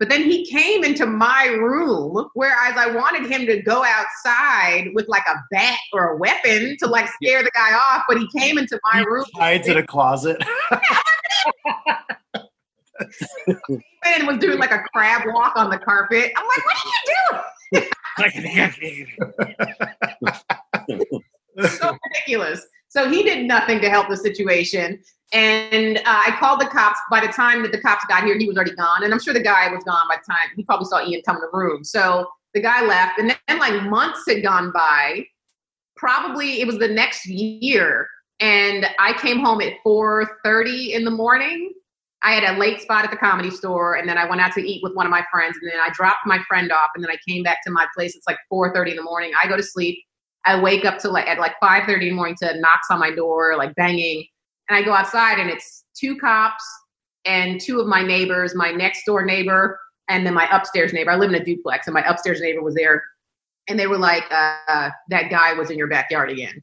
But 0.00 0.08
then 0.08 0.24
he 0.24 0.44
came 0.44 0.82
into 0.82 1.06
my 1.06 1.44
room, 1.56 2.28
whereas 2.34 2.74
I 2.76 2.90
wanted 2.90 3.30
him 3.30 3.46
to 3.46 3.62
go 3.62 3.84
outside 3.84 4.90
with 4.92 5.06
like 5.08 5.22
a 5.28 5.36
bat 5.52 5.78
or 5.92 6.10
a 6.10 6.16
weapon 6.16 6.76
to 6.80 6.88
like 6.88 7.08
scare 7.08 7.44
the 7.44 7.50
guy 7.54 7.74
off. 7.74 8.02
But 8.08 8.18
he 8.18 8.28
came 8.36 8.58
into 8.58 8.78
my 8.92 9.02
room 9.02 9.24
hides 9.34 9.68
in 9.68 9.76
a 9.76 9.86
closet. 9.86 10.42
and 14.04 14.26
was 14.26 14.38
doing 14.38 14.58
like 14.58 14.72
a 14.72 14.82
crab 14.92 15.22
walk 15.26 15.52
on 15.56 15.70
the 15.70 15.78
carpet. 15.78 16.32
I'm 16.36 16.46
like, 16.46 16.66
what 16.66 16.74
are 16.74 16.88
you 16.88 17.14
doing? 17.30 17.42
so 21.68 21.96
ridiculous. 22.06 22.66
So 22.88 23.10
he 23.10 23.22
did 23.22 23.46
nothing 23.46 23.80
to 23.80 23.90
help 23.90 24.08
the 24.08 24.16
situation. 24.16 25.00
And 25.32 25.98
uh, 25.98 26.02
I 26.06 26.36
called 26.38 26.60
the 26.60 26.66
cops. 26.66 27.00
By 27.10 27.20
the 27.20 27.32
time 27.32 27.62
that 27.62 27.72
the 27.72 27.80
cops 27.80 28.04
got 28.06 28.22
here, 28.22 28.38
he 28.38 28.46
was 28.46 28.56
already 28.56 28.76
gone. 28.76 29.02
And 29.02 29.12
I'm 29.12 29.20
sure 29.20 29.34
the 29.34 29.42
guy 29.42 29.68
was 29.68 29.82
gone 29.84 30.06
by 30.08 30.16
the 30.16 30.32
time 30.32 30.50
he 30.54 30.62
probably 30.62 30.86
saw 30.86 31.04
Ian 31.04 31.22
come 31.26 31.36
in 31.36 31.42
the 31.42 31.50
room. 31.52 31.82
So 31.82 32.28
the 32.54 32.60
guy 32.60 32.86
left. 32.86 33.18
And 33.18 33.36
then 33.48 33.58
like 33.58 33.82
months 33.90 34.22
had 34.28 34.44
gone 34.44 34.70
by. 34.72 35.26
Probably 35.96 36.60
it 36.60 36.66
was 36.66 36.78
the 36.78 36.88
next 36.88 37.26
year. 37.26 38.08
And 38.38 38.86
I 39.00 39.14
came 39.14 39.40
home 39.40 39.60
at 39.60 39.74
4:30 39.84 40.92
in 40.92 41.04
the 41.04 41.10
morning. 41.10 41.73
I 42.24 42.32
had 42.32 42.56
a 42.56 42.58
late 42.58 42.80
spot 42.80 43.04
at 43.04 43.10
the 43.10 43.18
comedy 43.18 43.50
store, 43.50 43.96
and 43.96 44.08
then 44.08 44.16
I 44.16 44.24
went 44.24 44.40
out 44.40 44.52
to 44.54 44.60
eat 44.60 44.82
with 44.82 44.94
one 44.94 45.04
of 45.04 45.10
my 45.10 45.24
friends, 45.30 45.58
and 45.60 45.70
then 45.70 45.78
I 45.78 45.90
dropped 45.92 46.26
my 46.26 46.38
friend 46.48 46.72
off, 46.72 46.88
and 46.94 47.04
then 47.04 47.10
I 47.10 47.18
came 47.28 47.42
back 47.42 47.58
to 47.66 47.70
my 47.70 47.86
place. 47.94 48.16
It's 48.16 48.26
like 48.26 48.38
4:30 48.48 48.92
in 48.92 48.96
the 48.96 49.02
morning. 49.02 49.32
I 49.40 49.46
go 49.46 49.56
to 49.56 49.62
sleep. 49.62 50.02
I 50.46 50.58
wake 50.60 50.86
up 50.86 50.98
to 51.00 51.10
like 51.10 51.26
at 51.26 51.38
like 51.38 51.54
5:30 51.60 52.08
in 52.08 52.08
the 52.08 52.16
morning 52.16 52.36
to 52.42 52.58
knocks 52.60 52.88
on 52.90 52.98
my 52.98 53.10
door, 53.14 53.56
like 53.56 53.74
banging, 53.74 54.26
and 54.68 54.76
I 54.76 54.82
go 54.82 54.94
outside, 54.94 55.38
and 55.38 55.50
it's 55.50 55.84
two 55.94 56.16
cops 56.16 56.64
and 57.26 57.60
two 57.60 57.80
of 57.80 57.86
my 57.86 58.02
neighbors, 58.02 58.54
my 58.54 58.70
next 58.70 59.04
door 59.04 59.24
neighbor, 59.24 59.78
and 60.08 60.26
then 60.26 60.34
my 60.34 60.48
upstairs 60.50 60.92
neighbor. 60.94 61.10
I 61.10 61.16
live 61.16 61.30
in 61.30 61.40
a 61.40 61.44
duplex, 61.44 61.86
and 61.86 61.94
my 61.94 62.02
upstairs 62.08 62.40
neighbor 62.40 62.62
was 62.62 62.74
there, 62.74 63.02
and 63.68 63.78
they 63.78 63.86
were 63.86 63.98
like, 63.98 64.24
uh, 64.30 64.90
"That 65.08 65.30
guy 65.30 65.52
was 65.52 65.70
in 65.70 65.76
your 65.76 65.88
backyard 65.88 66.30
again." 66.30 66.62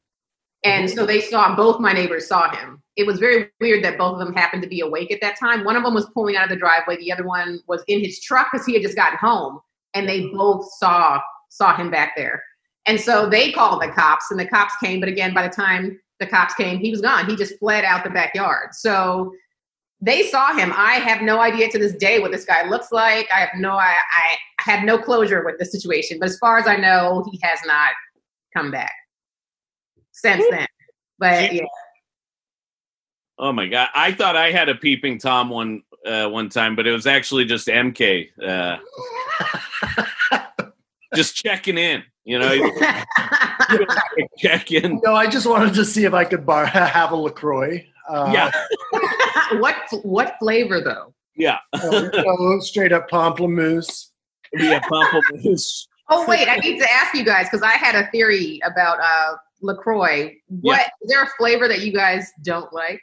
And 0.63 0.88
mm-hmm. 0.88 0.97
so 0.97 1.06
they 1.06 1.21
saw 1.21 1.56
both 1.56 1.80
my 1.80 1.93
neighbors 1.93 2.28
saw 2.28 2.54
him. 2.56 2.82
It 2.95 3.08
was 3.08 3.19
very 3.19 3.50
weird 3.60 3.84
that 3.84 3.97
both 3.97 4.19
of 4.19 4.19
them 4.19 4.34
happened 4.34 4.62
to 4.63 4.69
be 4.69 4.82
awake 4.82 5.12
at 5.12 5.21
that 5.21 5.39
time. 5.39 5.63
One 5.63 5.76
of 5.76 5.84
them 5.84 5.93
was 5.93 6.10
pulling 6.13 6.36
out 6.36 6.43
of 6.43 6.50
the 6.50 6.56
driveway. 6.58 6.97
The 6.97 7.12
other 7.12 7.26
one 7.26 7.62
was 7.67 7.84
in 7.88 8.02
his 8.02 8.19
truck 8.19 8.50
because 8.52 8.65
he 8.65 8.74
had 8.74 8.82
just 8.82 8.95
gotten 8.95 9.17
home, 9.17 9.60
and 9.93 10.08
they 10.08 10.21
mm-hmm. 10.21 10.38
both 10.38 10.71
saw 10.74 11.19
saw 11.50 11.76
him 11.76 11.89
back 11.89 12.13
there. 12.15 12.43
And 12.86 13.00
so 13.00 13.30
they 13.30 13.52
called 13.52 13.82
the 13.82 13.89
cops, 13.89 14.32
and 14.32 14.39
the 14.39 14.47
cops 14.47 14.76
came. 14.78 15.00
But 15.00 15.10
again, 15.10 15.34
by 15.34 15.47
the 15.47 15.54
time 15.54 16.00
the 16.19 16.28
cops 16.28 16.54
came, 16.54 16.80
he 16.80 16.91
was 16.91 17.02
gone. 17.02 17.30
He 17.30 17.36
just 17.36 17.58
fled 17.60 17.84
out 17.84 18.04
the 18.04 18.10
backyard. 18.10 18.74
So 18.74 19.34
they 20.02 20.24
saw 20.24 20.54
him. 20.54 20.74
I 20.76 20.95
have 20.95 21.21
no 21.21 21.39
idea 21.39 21.69
to 21.69 21.80
this 21.80 21.93
day 21.93 22.19
what 22.19 22.32
this 22.32 22.45
guy 22.45 22.67
looks 22.67 22.91
like. 22.91 23.28
I 23.34 23.39
have 23.39 23.50
no 23.58 23.74
I, 23.74 23.95
I 24.17 24.38
have 24.60 24.84
no 24.84 24.97
closure 24.97 25.43
with 25.45 25.58
the 25.60 25.65
situation. 25.65 26.19
But 26.19 26.30
as 26.30 26.38
far 26.38 26.58
as 26.58 26.67
I 26.67 26.76
know, 26.76 27.26
he 27.32 27.39
has 27.43 27.60
not 27.65 27.91
come 28.54 28.69
back 28.71 28.91
since 30.21 30.43
then. 30.49 30.67
But 31.19 31.53
yeah. 31.53 31.62
Oh 33.38 33.51
my 33.51 33.67
god! 33.67 33.89
I 33.95 34.12
thought 34.12 34.36
I 34.36 34.51
had 34.51 34.69
a 34.69 34.75
peeping 34.75 35.17
tom 35.17 35.49
one 35.49 35.81
uh, 36.05 36.27
one 36.27 36.49
time, 36.49 36.75
but 36.75 36.86
it 36.88 36.91
was 36.91 37.07
actually 37.07 37.45
just 37.45 37.67
MK, 37.67 38.29
uh, 38.45 38.77
just 41.15 41.36
checking 41.36 41.77
in. 41.77 42.03
You 42.23 42.38
know, 42.38 42.71
check 44.38 44.71
in. 44.71 44.99
no, 45.03 45.15
I 45.15 45.25
just 45.27 45.47
wanted 45.47 45.73
to 45.73 45.86
see 45.86 46.05
if 46.05 46.13
I 46.13 46.23
could 46.23 46.45
bar 46.45 46.65
have 46.67 47.12
a 47.12 47.15
Lacroix. 47.15 47.84
Uh, 48.07 48.29
Yeah, 48.31 48.51
what 49.60 49.75
what 50.03 50.36
flavor 50.39 50.81
though? 50.81 51.13
yeah, 51.36 51.57
uh, 51.73 51.79
so 52.12 52.60
straight 52.60 52.91
up 52.91 53.10
pamplemousse. 53.10 54.10
yeah. 54.53 54.79
Pamplemousse. 54.81 55.88
Oh 56.10 56.27
wait, 56.27 56.47
I 56.47 56.57
need 56.57 56.77
to 56.79 56.91
ask 56.91 57.15
you 57.15 57.23
guys 57.25 57.47
because 57.49 57.63
I 57.63 57.71
had 57.71 57.95
a 57.95 58.07
theory 58.12 58.60
about 58.63 58.99
uh 58.99 59.36
Lacroix. 59.62 60.36
What 60.47 60.78
Yeah. 60.80 60.88
is 61.02 61.10
there 61.10 61.24
a 61.24 61.28
flavor 61.38 61.67
that 61.67 61.82
you 61.82 61.93
guys 61.93 62.30
don't 62.43 62.71
like? 62.74 63.02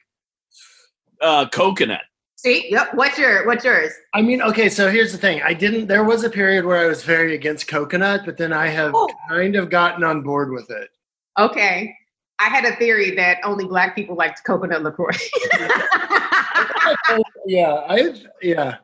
Uh, 1.20 1.48
coconut. 1.48 2.02
See, 2.36 2.70
yep. 2.70 2.94
What's 2.94 3.18
your 3.18 3.44
what's 3.46 3.64
yours? 3.64 3.92
I 4.14 4.22
mean, 4.22 4.40
okay, 4.42 4.68
so 4.68 4.88
here's 4.90 5.10
the 5.10 5.18
thing. 5.18 5.42
I 5.42 5.52
didn't. 5.54 5.88
There 5.88 6.04
was 6.04 6.22
a 6.22 6.30
period 6.30 6.64
where 6.64 6.76
I 6.78 6.86
was 6.86 7.02
very 7.02 7.34
against 7.34 7.66
coconut, 7.66 8.22
but 8.24 8.36
then 8.36 8.52
I 8.52 8.68
have 8.68 8.92
Oh. 8.94 9.08
kind 9.28 9.56
of 9.56 9.70
gotten 9.70 10.04
on 10.04 10.22
board 10.22 10.52
with 10.52 10.70
it. 10.70 10.88
Okay, 11.36 11.92
I 12.38 12.44
had 12.44 12.64
a 12.64 12.76
theory 12.76 13.10
that 13.16 13.38
only 13.42 13.64
black 13.64 13.96
people 13.96 14.14
liked 14.14 14.44
coconut 14.44 14.82
Lacroix. 14.84 15.10
yeah, 17.46 17.82
I 17.88 18.14
yeah, 18.42 18.76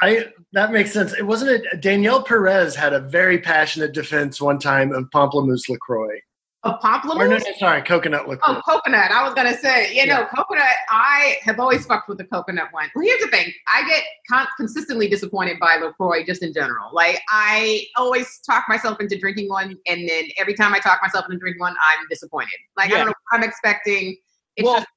I 0.00 0.26
that 0.52 0.72
makes 0.72 0.90
sense. 0.92 1.12
It 1.12 1.26
wasn't 1.26 1.50
it. 1.50 1.80
Danielle 1.82 2.22
Perez 2.22 2.74
had 2.74 2.94
a 2.94 3.00
very 3.00 3.38
passionate 3.38 3.92
defense 3.92 4.40
one 4.40 4.58
time 4.58 4.92
of 4.92 5.04
Pamplemousse 5.10 5.68
Lacroix. 5.68 6.18
Of 6.64 6.74
Or 6.82 7.28
no, 7.28 7.36
no, 7.36 7.38
sorry, 7.56 7.82
coconut 7.82 8.28
liqueur. 8.28 8.42
Oh, 8.44 8.60
coconut. 8.66 9.12
I 9.12 9.22
was 9.22 9.32
gonna 9.32 9.56
say, 9.56 9.94
you 9.94 10.06
know, 10.06 10.26
coconut. 10.34 10.64
I 10.90 11.36
have 11.42 11.60
always 11.60 11.86
fucked 11.86 12.08
with 12.08 12.18
the 12.18 12.24
coconut 12.24 12.68
one. 12.72 12.90
Well, 12.96 13.04
here's 13.04 13.20
the 13.20 13.28
thing: 13.28 13.52
I 13.72 13.86
get 13.88 14.02
con- 14.28 14.48
consistently 14.56 15.08
disappointed 15.08 15.60
by 15.60 15.76
Lacroix 15.76 16.24
just 16.24 16.42
in 16.42 16.52
general. 16.52 16.90
Like 16.92 17.22
I 17.30 17.86
always 17.96 18.40
talk 18.40 18.64
myself 18.68 18.98
into 19.00 19.16
drinking 19.16 19.48
one, 19.48 19.76
and 19.86 20.08
then 20.08 20.24
every 20.36 20.54
time 20.54 20.74
I 20.74 20.80
talk 20.80 20.98
myself 21.00 21.26
into 21.26 21.38
drinking 21.38 21.60
one, 21.60 21.76
I'm 21.80 22.04
disappointed. 22.10 22.58
Like 22.76 22.92
I 22.92 22.96
don't 22.96 23.06
know. 23.06 23.14
What 23.30 23.40
I'm 23.40 23.44
expecting. 23.44 24.16
It's 24.56 24.66
Well, 24.66 24.78
just 24.78 24.88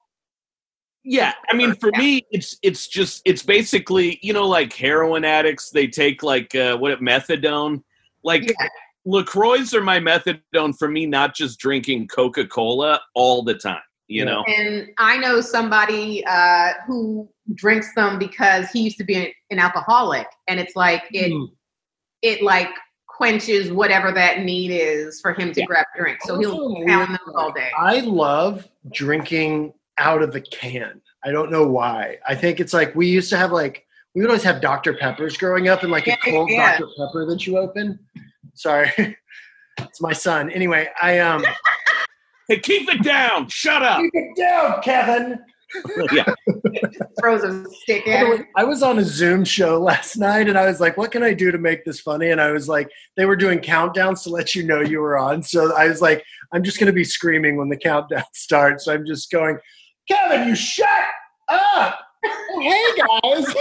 Yeah, 1.03 1.33
I 1.47 1.55
mean, 1.55 1.75
for 1.75 1.91
Yeah. 1.93 1.99
me, 1.99 2.25
it's 2.31 2.57
it's 2.63 2.87
just 2.87 3.21
it's 3.23 3.43
basically 3.43 4.17
you 4.23 4.33
know 4.33 4.47
like 4.47 4.73
heroin 4.73 5.23
addicts. 5.23 5.69
They 5.69 5.85
take 5.85 6.23
like 6.23 6.55
uh, 6.55 6.77
what 6.77 6.99
methadone. 7.01 7.83
Like 8.23 8.49
yeah, 8.49 8.67
Lacroix 9.05 9.73
are 9.73 9.81
my 9.81 9.99
methadone 9.99 10.77
for 10.77 10.87
me, 10.87 11.05
not 11.05 11.35
just 11.35 11.59
drinking 11.59 12.07
Coca 12.07 12.45
Cola 12.45 13.01
all 13.15 13.43
the 13.43 13.55
time. 13.55 13.81
You 14.07 14.25
know, 14.25 14.43
and 14.45 14.89
I 14.97 15.17
know 15.17 15.39
somebody 15.39 16.21
uh, 16.25 16.73
who 16.85 17.29
drinks 17.53 17.95
them 17.95 18.19
because 18.19 18.69
he 18.69 18.81
used 18.81 18.97
to 18.97 19.05
be 19.05 19.15
an, 19.15 19.27
an 19.51 19.59
alcoholic, 19.59 20.27
and 20.49 20.59
it's 20.59 20.75
like 20.75 21.03
it 21.13 21.31
Mm. 21.31 21.47
it 22.21 22.41
like 22.41 22.67
quenches 23.07 23.71
whatever 23.71 24.11
that 24.11 24.41
need 24.41 24.69
is 24.71 25.21
for 25.21 25.31
him 25.33 25.53
to 25.53 25.61
Yeah. 25.61 25.65
grab 25.65 25.85
a 25.95 25.97
drink. 26.01 26.19
So 26.25 26.37
he'll 26.39 26.73
weird, 26.75 26.89
pound 26.89 27.13
them 27.13 27.35
all 27.35 27.53
day. 27.53 27.69
I 27.79 28.01
love 28.01 28.67
drinking 28.91 29.73
out 29.97 30.21
of 30.21 30.33
the 30.33 30.41
can. 30.41 30.99
I 31.23 31.31
don't 31.31 31.49
know 31.49 31.65
why. 31.67 32.17
I 32.27 32.35
think 32.35 32.59
it's 32.59 32.73
like 32.73 32.93
we 32.95 33.07
used 33.07 33.29
to 33.29 33.37
have 33.37 33.53
like 33.53 33.85
we 34.13 34.21
would 34.21 34.29
always 34.29 34.43
have 34.43 34.59
Dr. 34.59 34.93
Peppers 34.93 35.37
growing 35.37 35.69
up 35.69 35.83
and 35.83 35.91
like 35.91 36.07
a 36.07 36.17
cold 36.17 36.49
yeah. 36.49 36.77
Dr. 36.79 36.89
Pepper 36.97 37.25
that 37.27 37.47
you 37.47 37.57
open. 37.57 37.97
Sorry. 38.53 38.91
it's 39.79 40.01
my 40.01 40.13
son. 40.13 40.49
Anyway, 40.51 40.87
I 41.01 41.19
um 41.19 41.43
hey, 42.47 42.59
keep 42.59 42.89
it 42.89 43.03
down. 43.03 43.47
Shut 43.49 43.81
up. 43.83 44.01
keep 44.01 44.11
it 44.13 44.37
down, 44.37 44.81
Kevin. 44.81 45.39
yeah, 46.11 46.25
Throws 47.21 47.43
a 47.43 47.63
stick 47.83 48.05
at 48.05 48.19
the 48.19 48.25
him. 48.25 48.29
way, 48.39 48.45
I 48.57 48.65
was 48.65 48.83
on 48.83 48.99
a 48.99 49.05
Zoom 49.05 49.45
show 49.45 49.79
last 49.79 50.17
night 50.17 50.49
and 50.49 50.57
I 50.57 50.65
was 50.65 50.81
like, 50.81 50.97
what 50.97 51.11
can 51.11 51.23
I 51.23 51.33
do 51.33 51.49
to 51.49 51.57
make 51.57 51.85
this 51.85 52.01
funny? 52.01 52.31
And 52.31 52.41
I 52.41 52.51
was 52.51 52.67
like, 52.67 52.89
they 53.15 53.25
were 53.25 53.37
doing 53.37 53.59
countdowns 53.59 54.23
to 54.23 54.31
let 54.31 54.53
you 54.53 54.63
know 54.63 54.81
you 54.81 54.99
were 54.99 55.17
on. 55.17 55.41
So 55.43 55.73
I 55.73 55.87
was 55.87 56.01
like, 56.01 56.25
I'm 56.51 56.61
just 56.63 56.77
going 56.77 56.87
to 56.87 56.93
be 56.93 57.05
screaming 57.05 57.55
when 57.55 57.69
the 57.69 57.77
countdown 57.77 58.25
starts. 58.33 58.83
So 58.83 58.93
I'm 58.93 59.05
just 59.05 59.31
going, 59.31 59.59
Kevin, 60.09 60.45
you 60.49 60.55
shut 60.55 60.89
up. 61.47 62.01
Oh, 62.25 62.59
hey, 62.59 63.43
guys. 63.45 63.55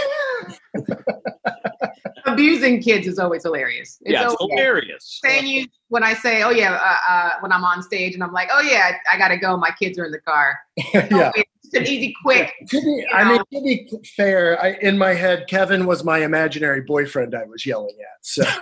Abusing 2.25 2.81
kids 2.81 3.07
is 3.07 3.19
always 3.19 3.43
hilarious. 3.43 3.97
It's 4.01 4.13
yeah, 4.13 4.25
it's 4.25 4.35
always- 4.35 4.53
hilarious. 4.53 5.19
saying 5.23 5.47
you 5.47 5.65
when 5.89 6.03
I 6.03 6.13
say, 6.13 6.43
"Oh 6.43 6.49
yeah," 6.51 6.73
uh, 6.73 7.11
uh, 7.11 7.31
when 7.41 7.51
I'm 7.51 7.63
on 7.63 7.81
stage 7.83 8.13
and 8.13 8.23
I'm 8.23 8.31
like, 8.33 8.49
"Oh 8.51 8.61
yeah, 8.61 8.91
I, 9.11 9.15
I 9.15 9.17
gotta 9.17 9.37
go. 9.37 9.57
My 9.57 9.71
kids 9.71 9.97
are 9.99 10.05
in 10.05 10.11
the 10.11 10.19
car." 10.19 10.57
yeah. 10.93 11.31
It's 11.71 11.79
just 11.79 11.89
an 11.89 11.93
easy, 11.93 12.13
quick. 12.23 12.53
To 12.69 12.81
be, 12.81 13.05
I 13.13 13.23
mean, 13.23 13.39
to 13.53 13.61
be 13.61 13.87
fair, 14.15 14.61
I, 14.61 14.77
in 14.81 14.97
my 14.97 15.13
head, 15.13 15.45
Kevin 15.47 15.85
was 15.85 16.03
my 16.03 16.19
imaginary 16.19 16.81
boyfriend 16.81 17.35
I 17.35 17.45
was 17.45 17.65
yelling 17.65 17.95
at. 17.99 18.25
So 18.25 18.43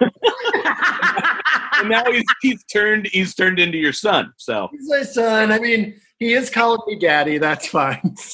And 1.80 1.89
now 1.89 2.04
he's 2.12 2.26
he's 2.41 2.63
turned 2.65 3.08
he's 3.08 3.34
turned 3.34 3.60
into 3.60 3.78
your 3.78 3.93
son. 3.93 4.34
So 4.38 4.69
he's 4.72 4.89
my 4.89 5.04
son. 5.04 5.52
I 5.52 5.60
mean, 5.60 6.00
he 6.19 6.34
is 6.34 6.50
calling 6.50 6.82
me 6.88 7.00
daddy. 7.00 7.38
That's 7.38 7.67
fine. 7.67 8.15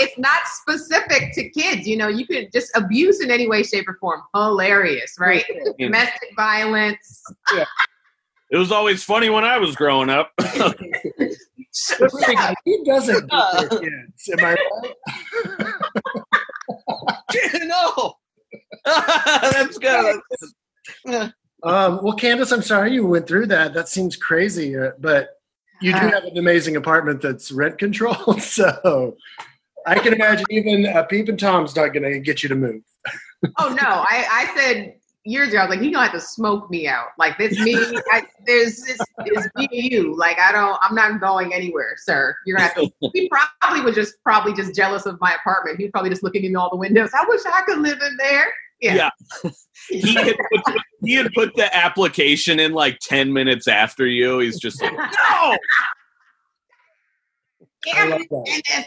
It's 0.00 0.18
not 0.18 0.42
specific 0.46 1.32
to 1.34 1.48
kids. 1.48 1.86
You 1.86 1.96
know, 1.96 2.06
you 2.06 2.24
could 2.24 2.52
just 2.52 2.70
abuse 2.76 3.20
in 3.20 3.32
any 3.32 3.48
way, 3.48 3.64
shape, 3.64 3.88
or 3.88 3.96
form. 4.00 4.20
Hilarious, 4.34 5.16
right? 5.18 5.44
Yeah. 5.48 5.86
Domestic 5.86 6.28
violence. 6.36 7.22
it 8.50 8.56
was 8.56 8.70
always 8.70 9.02
funny 9.02 9.28
when 9.28 9.44
I 9.44 9.58
was 9.58 9.74
growing 9.74 10.08
up. 10.08 10.30
he 12.64 12.84
doesn't 12.84 13.30
beat 13.30 13.70
kids. 13.70 14.28
Am 14.32 14.44
I 14.44 14.56
right? 14.56 15.74
no, 17.64 18.14
that's 18.84 19.78
good. 19.78 20.20
Um, 21.62 22.00
well, 22.02 22.14
Candace, 22.14 22.52
I'm 22.52 22.62
sorry 22.62 22.92
you 22.94 23.06
went 23.06 23.26
through 23.26 23.46
that. 23.46 23.74
That 23.74 23.88
seems 23.88 24.16
crazy, 24.16 24.76
uh, 24.76 24.92
but 24.98 25.30
you 25.80 25.92
do 25.92 25.98
Uh. 25.98 26.10
have 26.10 26.24
an 26.24 26.38
amazing 26.38 26.76
apartment 26.76 27.20
that's 27.20 27.50
rent 27.52 27.78
controlled. 27.78 28.42
So 28.42 29.16
I 29.86 29.98
can 29.98 30.12
imagine 30.12 30.44
even 30.50 30.86
uh, 30.86 31.02
Peep 31.04 31.28
and 31.28 31.38
Tom's 31.38 31.74
not 31.74 31.88
going 31.94 32.02
to 32.12 32.18
get 32.20 32.42
you 32.42 32.48
to 32.50 32.54
move. 32.54 32.82
Oh 33.58 33.68
no, 33.68 33.88
I, 33.88 34.26
I 34.30 34.56
said 34.58 34.94
years 35.28 35.48
ago, 35.50 35.58
I 35.58 35.66
was 35.66 35.70
like, 35.70 35.82
you're 35.82 35.92
gonna 35.92 36.04
have 36.06 36.14
to 36.14 36.20
smoke 36.20 36.70
me 36.70 36.88
out. 36.88 37.08
Like 37.18 37.38
this 37.38 37.58
me, 37.60 37.74
I, 38.12 38.22
there's 38.46 38.80
this 38.82 38.98
is 39.26 39.50
me 39.56 39.68
and 39.72 39.92
you. 39.92 40.16
Like 40.16 40.38
I 40.38 40.52
don't 40.52 40.78
I'm 40.82 40.94
not 40.94 41.20
going 41.20 41.52
anywhere, 41.52 41.94
sir. 41.98 42.34
You're 42.46 42.56
gonna 42.56 42.68
have 42.68 42.76
to 42.76 42.90
he 43.14 43.30
probably 43.60 43.82
was 43.82 43.94
just 43.94 44.14
probably 44.22 44.54
just 44.54 44.74
jealous 44.74 45.06
of 45.06 45.20
my 45.20 45.34
apartment. 45.40 45.78
He's 45.78 45.90
probably 45.90 46.10
just 46.10 46.22
looking 46.22 46.44
in 46.44 46.56
all 46.56 46.70
the 46.70 46.76
windows. 46.76 47.10
I 47.14 47.24
wish 47.28 47.42
I 47.46 47.62
could 47.62 47.78
live 47.78 48.00
in 48.00 48.16
there. 48.16 48.52
Yeah. 48.80 49.10
he 49.88 50.14
had 50.14 50.36
put, 50.64 50.76
he 51.04 51.14
had 51.14 51.32
put 51.34 51.54
the 51.56 51.74
application 51.76 52.60
in 52.60 52.72
like 52.72 52.98
ten 53.00 53.32
minutes 53.32 53.68
after 53.68 54.06
you. 54.06 54.38
He's 54.38 54.58
just 54.58 54.80
like, 54.80 54.92
no, 54.92 55.56
I 57.94 58.08
love 58.08 58.20
that. 58.30 58.62
Yeah, 58.68 58.84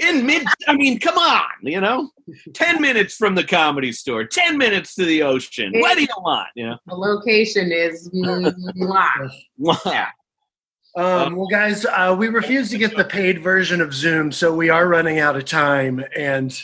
in 0.00 0.26
mid. 0.26 0.46
I 0.66 0.76
mean, 0.76 0.98
come 0.98 1.18
on, 1.18 1.44
you 1.62 1.80
know, 1.80 2.10
ten 2.54 2.80
minutes 2.80 3.14
from 3.14 3.34
the 3.34 3.44
comedy 3.44 3.92
store, 3.92 4.24
ten 4.24 4.58
minutes 4.58 4.94
to 4.96 5.04
the 5.04 5.22
ocean. 5.22 5.72
What 5.76 5.96
do 5.96 6.02
you 6.02 6.08
want? 6.18 6.48
You 6.54 6.74
the 6.86 6.94
location 6.94 7.72
is 7.72 8.10
mwah. 8.10 9.30
Um, 10.96 11.36
well, 11.36 11.46
guys, 11.46 11.84
uh, 11.84 12.16
we 12.18 12.26
refuse 12.26 12.70
to 12.70 12.78
get 12.78 12.96
the 12.96 13.04
paid 13.04 13.40
version 13.40 13.80
of 13.80 13.94
Zoom, 13.94 14.32
so 14.32 14.52
we 14.52 14.68
are 14.68 14.88
running 14.88 15.20
out 15.20 15.36
of 15.36 15.44
time, 15.44 16.04
and 16.16 16.60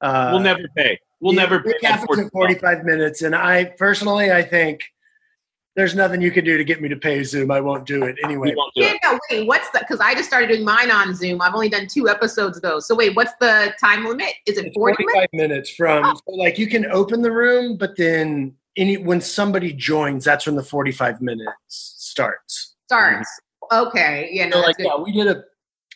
uh, 0.00 0.30
we'll 0.32 0.42
never 0.42 0.66
pay. 0.76 0.98
We'll 1.20 1.34
yeah, 1.34 1.42
never 1.42 1.62
we 1.64 1.72
pay. 1.74 1.78
cap 1.80 2.00
that 2.00 2.18
it 2.18 2.24
to 2.24 2.30
45 2.30 2.84
minutes. 2.84 3.22
And 3.22 3.34
I 3.34 3.64
personally, 3.64 4.32
I 4.32 4.42
think 4.42 4.82
there's 5.76 5.94
nothing 5.94 6.22
you 6.22 6.30
can 6.30 6.44
do 6.44 6.56
to 6.56 6.64
get 6.64 6.80
me 6.80 6.88
to 6.88 6.96
pay 6.96 7.22
Zoom. 7.22 7.50
I 7.50 7.60
won't 7.60 7.84
do 7.84 8.04
it 8.04 8.16
anyway. 8.24 8.48
We 8.50 8.54
won't 8.56 8.74
do 8.74 8.82
Yeah, 8.82 8.94
it. 8.94 9.00
no, 9.04 9.18
wait, 9.30 9.46
what's 9.46 9.68
the 9.70 9.80
because 9.80 10.00
I 10.00 10.14
just 10.14 10.26
started 10.26 10.48
doing 10.48 10.64
mine 10.64 10.90
on 10.90 11.14
Zoom. 11.14 11.42
I've 11.42 11.54
only 11.54 11.68
done 11.68 11.86
two 11.86 12.08
episodes 12.08 12.58
though. 12.62 12.80
So 12.80 12.94
wait, 12.94 13.14
what's 13.14 13.32
the 13.40 13.74
time 13.78 14.04
limit? 14.06 14.32
Is 14.46 14.56
it 14.56 14.66
It's 14.66 14.74
40 14.74 14.96
minutes? 15.04 15.12
45 15.14 15.28
minutes 15.34 15.70
from 15.70 16.04
oh. 16.06 16.14
so 16.26 16.34
like 16.36 16.58
you 16.58 16.66
can 16.66 16.86
open 16.86 17.20
the 17.20 17.30
room, 17.30 17.76
but 17.76 17.94
then 17.96 18.54
any 18.78 18.96
when 18.96 19.20
somebody 19.20 19.72
joins, 19.72 20.24
that's 20.24 20.46
when 20.46 20.56
the 20.56 20.62
45 20.64 21.20
minutes 21.20 21.54
starts. 21.68 22.74
Starts. 22.86 23.28
Okay. 23.72 24.30
Yeah, 24.32 24.44
So 24.50 24.60
no, 24.60 24.66
like 24.66 24.76
good. 24.78 24.86
yeah, 24.86 24.96
we 24.98 25.12
did 25.12 25.26
a 25.28 25.44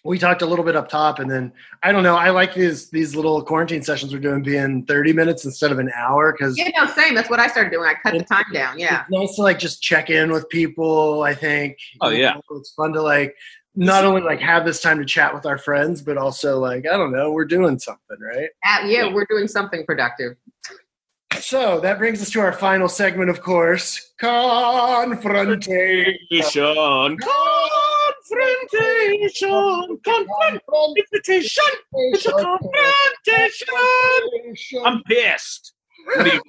we 0.04 0.18
talked 0.18 0.42
a 0.42 0.46
little 0.46 0.64
bit 0.64 0.76
up 0.76 0.88
top, 0.88 1.18
and 1.18 1.30
then 1.30 1.52
I 1.82 1.92
don't 1.92 2.02
know. 2.02 2.16
I 2.16 2.30
like 2.30 2.54
these 2.54 2.88
these 2.90 3.14
little 3.14 3.42
quarantine 3.42 3.82
sessions 3.82 4.12
we're 4.12 4.20
doing 4.20 4.42
being 4.42 4.84
30 4.86 5.12
minutes 5.12 5.44
instead 5.44 5.72
of 5.72 5.78
an 5.78 5.90
hour 5.94 6.32
because 6.32 6.56
Yeah, 6.56 6.70
no, 6.76 6.86
same. 6.86 7.14
That's 7.14 7.28
what 7.28 7.40
I 7.40 7.48
started 7.48 7.70
doing. 7.70 7.88
I 7.88 7.94
cut 8.02 8.16
the 8.16 8.24
time 8.24 8.44
down. 8.52 8.78
Yeah. 8.78 9.02
it's 9.02 9.10
nice 9.10 9.36
to 9.36 9.42
like 9.42 9.58
just 9.58 9.82
check 9.82 10.10
in 10.10 10.32
with 10.32 10.48
people. 10.48 11.22
I 11.22 11.34
think. 11.34 11.76
Oh, 12.00 12.08
yeah. 12.08 12.34
know, 12.34 12.42
it's 12.52 12.72
fun 12.72 12.92
to 12.94 13.02
like 13.02 13.34
not 13.76 14.04
only 14.04 14.22
like 14.22 14.40
have 14.40 14.64
this 14.64 14.80
time 14.80 14.98
to 14.98 15.04
chat 15.04 15.34
with 15.34 15.46
our 15.46 15.58
friends, 15.58 16.02
but 16.02 16.16
also 16.16 16.58
like 16.58 16.86
I 16.86 16.96
don't 16.96 17.12
know, 17.12 17.32
we're 17.32 17.44
doing 17.44 17.78
something, 17.78 18.16
right? 18.20 18.48
Uh, 18.66 18.86
yeah, 18.86 19.12
we're 19.12 19.26
doing 19.28 19.48
something 19.48 19.84
productive. 19.86 20.36
So 21.38 21.78
that 21.80 21.98
brings 21.98 22.20
us 22.20 22.30
to 22.30 22.40
our 22.40 22.52
final 22.52 22.88
segment, 22.88 23.30
of 23.30 23.40
course, 23.40 24.12
confrontation. 24.18 27.16
Confrontation. 28.30 29.98
Confrontation. 30.04 31.64
Confrontation. 32.14 33.68
Confrontation. 33.68 34.82
I'm 34.84 35.02
pissed. 35.04 35.74
What 36.06 36.24
do 36.24 36.30
you 36.32 36.40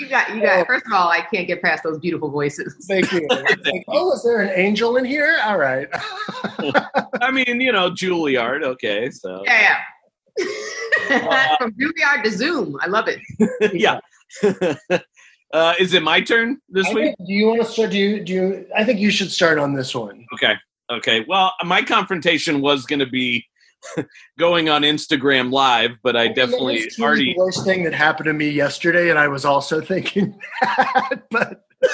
You 0.00 0.08
got, 0.08 0.34
you 0.34 0.40
got. 0.40 0.66
First 0.66 0.86
of 0.86 0.92
all, 0.92 1.08
I 1.08 1.20
can't 1.20 1.46
get 1.46 1.60
past 1.62 1.82
those 1.84 1.98
beautiful 1.98 2.30
voices. 2.30 2.86
Thank 2.88 3.12
you. 3.12 3.26
Like, 3.28 3.84
oh, 3.88 4.12
is 4.14 4.22
there 4.22 4.40
an 4.40 4.50
angel 4.54 4.96
in 4.96 5.04
here? 5.04 5.38
All 5.44 5.58
right. 5.58 5.88
I 7.20 7.30
mean, 7.30 7.60
you 7.60 7.72
know, 7.72 7.90
Juilliard. 7.90 8.62
Okay, 8.64 9.10
so 9.10 9.42
Yeah, 9.44 9.76
yeah. 11.10 11.56
From 11.58 11.72
Juilliard 11.72 12.22
to 12.24 12.30
Zoom, 12.30 12.78
I 12.80 12.86
love 12.86 13.06
it. 13.08 13.20
yeah. 13.74 13.98
uh, 15.52 15.74
is 15.78 15.94
it 15.94 16.02
my 16.02 16.20
turn 16.20 16.58
this 16.68 16.86
I 16.88 16.94
week? 16.94 17.04
think- 17.04 17.28
do 17.28 17.32
you 17.34 17.46
want 17.48 17.60
to 17.62 17.66
start? 17.66 17.90
Do 17.90 17.98
you? 17.98 18.24
Do 18.24 18.32
you? 18.32 18.66
I 18.76 18.84
think 18.84 18.98
you 19.00 19.10
should 19.10 19.30
start 19.30 19.58
on 19.58 19.74
this 19.74 19.94
one. 19.94 20.24
Okay. 20.34 20.54
Okay. 20.90 21.24
Well, 21.28 21.52
my 21.64 21.82
confrontation 21.82 22.60
was 22.60 22.86
going 22.86 23.00
to 23.00 23.06
be 23.06 23.46
going 24.38 24.68
on 24.68 24.82
Instagram 24.82 25.52
Live, 25.52 25.92
but 26.02 26.16
I 26.16 26.28
definitely 26.28 26.78
It's 26.78 27.00
already. 27.00 27.34
the 27.34 27.38
worst 27.38 27.64
thing 27.64 27.84
that 27.84 27.94
happened 27.94 28.26
to 28.26 28.32
me 28.32 28.48
yesterday, 28.48 29.10
and 29.10 29.18
I 29.18 29.28
was 29.28 29.44
also 29.44 29.80
thinking 29.92 30.38
that. 30.60 31.22
But 31.30 31.62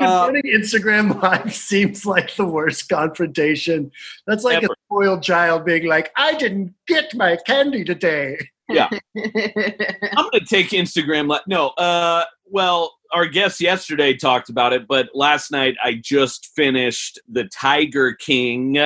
confronting 0.00 0.54
um, 0.54 0.60
Instagram 0.60 1.22
Live 1.22 1.54
seems 1.54 2.06
like 2.06 2.34
the 2.36 2.46
worst 2.46 2.88
confrontation. 2.88 3.90
That's 4.26 4.44
like 4.44 4.62
Ever. 4.62 4.72
a 4.72 4.76
spoiled 4.86 5.22
child 5.22 5.64
being 5.64 5.86
like, 5.86 6.10
"I 6.16 6.34
didn't 6.34 6.74
get 6.86 7.14
my 7.14 7.36
candy 7.46 7.84
today." 7.84 8.38
I'm 8.70 9.00
gonna 10.30 10.44
take 10.46 10.70
Instagram. 10.70 11.30
li- 11.30 11.40
No, 11.46 11.68
uh, 11.70 12.24
well, 12.46 12.94
our 13.12 13.26
guest 13.26 13.60
yesterday 13.60 14.14
talked 14.14 14.48
about 14.48 14.72
it, 14.72 14.86
but 14.86 15.08
last 15.14 15.50
night 15.50 15.74
I 15.82 15.94
just 16.02 16.50
finished 16.54 17.18
the 17.28 17.44
Tiger 17.44 18.12
King, 18.14 18.76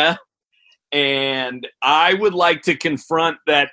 and 0.93 1.67
I 1.83 2.15
would 2.15 2.35
like 2.35 2.63
to 2.63 2.77
confront 2.77 3.39
that 3.47 3.71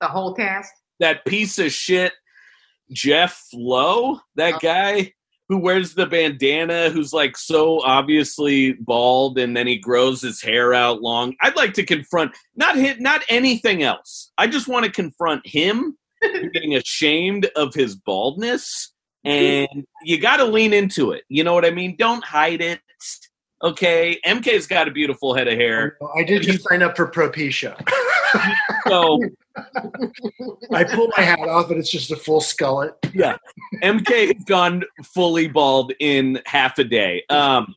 the 0.00 0.08
whole 0.08 0.34
cast. 0.34 0.72
that 1.00 1.24
piece 1.24 1.58
of 1.58 1.72
shit, 1.72 2.12
Jeff 2.92 3.44
Lowe, 3.52 4.20
that 4.36 4.54
Oh. 4.54 4.58
guy 4.60 5.12
who 5.48 5.58
wears 5.58 5.94
the 5.94 6.06
bandana, 6.06 6.90
who's 6.90 7.12
like 7.12 7.36
so 7.36 7.80
obviously 7.82 8.74
bald, 8.74 9.38
and 9.38 9.56
then 9.56 9.66
he 9.66 9.78
grows 9.78 10.20
his 10.20 10.42
hair 10.42 10.74
out 10.74 11.00
long. 11.00 11.34
I'd 11.40 11.56
like 11.56 11.74
to 11.74 11.84
confront 11.84 12.36
not 12.54 12.76
hit, 12.76 13.00
not 13.00 13.22
anything 13.28 13.82
else. 13.82 14.30
I 14.36 14.46
just 14.46 14.68
want 14.68 14.84
to 14.84 14.92
confront 14.92 15.46
him 15.46 15.96
getting 16.52 16.74
ashamed 16.76 17.46
of 17.56 17.72
his 17.74 17.96
baldness, 17.96 18.92
mm-hmm. 19.26 19.72
and 19.72 19.86
you 20.02 20.18
got 20.20 20.36
to 20.38 20.44
lean 20.44 20.72
into 20.72 21.12
it. 21.12 21.24
You 21.28 21.44
know 21.44 21.54
what 21.54 21.64
I 21.64 21.70
mean? 21.70 21.96
Don't 21.98 22.24
hide 22.24 22.60
it. 22.60 22.80
Okay, 23.62 24.20
MK's 24.24 24.66
got 24.66 24.86
a 24.86 24.90
beautiful 24.90 25.34
head 25.34 25.48
of 25.48 25.54
hair, 25.54 25.98
I 26.16 26.22
did 26.22 26.42
just 26.42 26.68
sign 26.68 26.82
up 26.82 26.96
for 26.96 27.10
Propecia. 27.10 27.76
so 28.86 29.20
I 30.72 30.84
pull 30.84 31.10
my 31.16 31.22
hat 31.22 31.40
off 31.40 31.70
and 31.70 31.78
it's 31.78 31.90
just 31.90 32.12
a 32.12 32.16
full 32.16 32.40
skullet. 32.40 32.92
yeah, 33.12 33.36
MK 33.82 34.34
has 34.34 34.44
gone 34.44 34.84
fully 35.04 35.48
bald 35.48 35.92
in 35.98 36.40
half 36.46 36.78
a 36.78 36.84
day. 36.84 37.24
Um, 37.30 37.74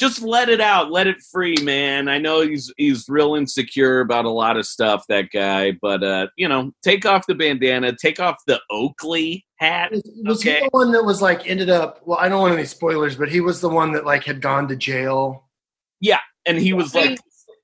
just 0.00 0.22
let 0.22 0.48
it 0.48 0.60
out, 0.62 0.90
let 0.90 1.06
it 1.06 1.18
free, 1.30 1.56
man. 1.62 2.08
I 2.08 2.16
know 2.18 2.40
he's 2.40 2.72
he's 2.78 3.04
real 3.08 3.34
insecure 3.34 4.00
about 4.00 4.24
a 4.24 4.30
lot 4.30 4.56
of 4.56 4.64
stuff, 4.66 5.04
that 5.08 5.30
guy. 5.30 5.72
But 5.80 6.02
uh, 6.02 6.28
you 6.36 6.48
know, 6.48 6.72
take 6.82 7.04
off 7.04 7.26
the 7.28 7.34
bandana, 7.34 7.94
take 7.94 8.18
off 8.18 8.36
the 8.46 8.60
Oakley 8.70 9.44
hat. 9.58 9.92
Was, 9.92 10.02
was 10.24 10.40
Okay. 10.40 10.54
he 10.54 10.60
the 10.64 10.68
one 10.72 10.90
that 10.92 11.04
was 11.04 11.20
like 11.20 11.46
ended 11.48 11.68
up? 11.70 12.00
Well, 12.06 12.18
I 12.18 12.28
don't 12.30 12.40
want 12.40 12.54
any 12.54 12.64
spoilers, 12.64 13.14
but 13.16 13.28
he 13.28 13.40
was 13.40 13.60
the 13.60 13.68
one 13.68 13.92
that 13.92 14.06
like 14.06 14.24
had 14.24 14.40
gone 14.40 14.66
to 14.68 14.76
jail. 14.76 15.44
Yeah, 16.00 16.20
and 16.46 16.58
he 16.58 16.72
was 16.72 16.94
like, 16.94 17.18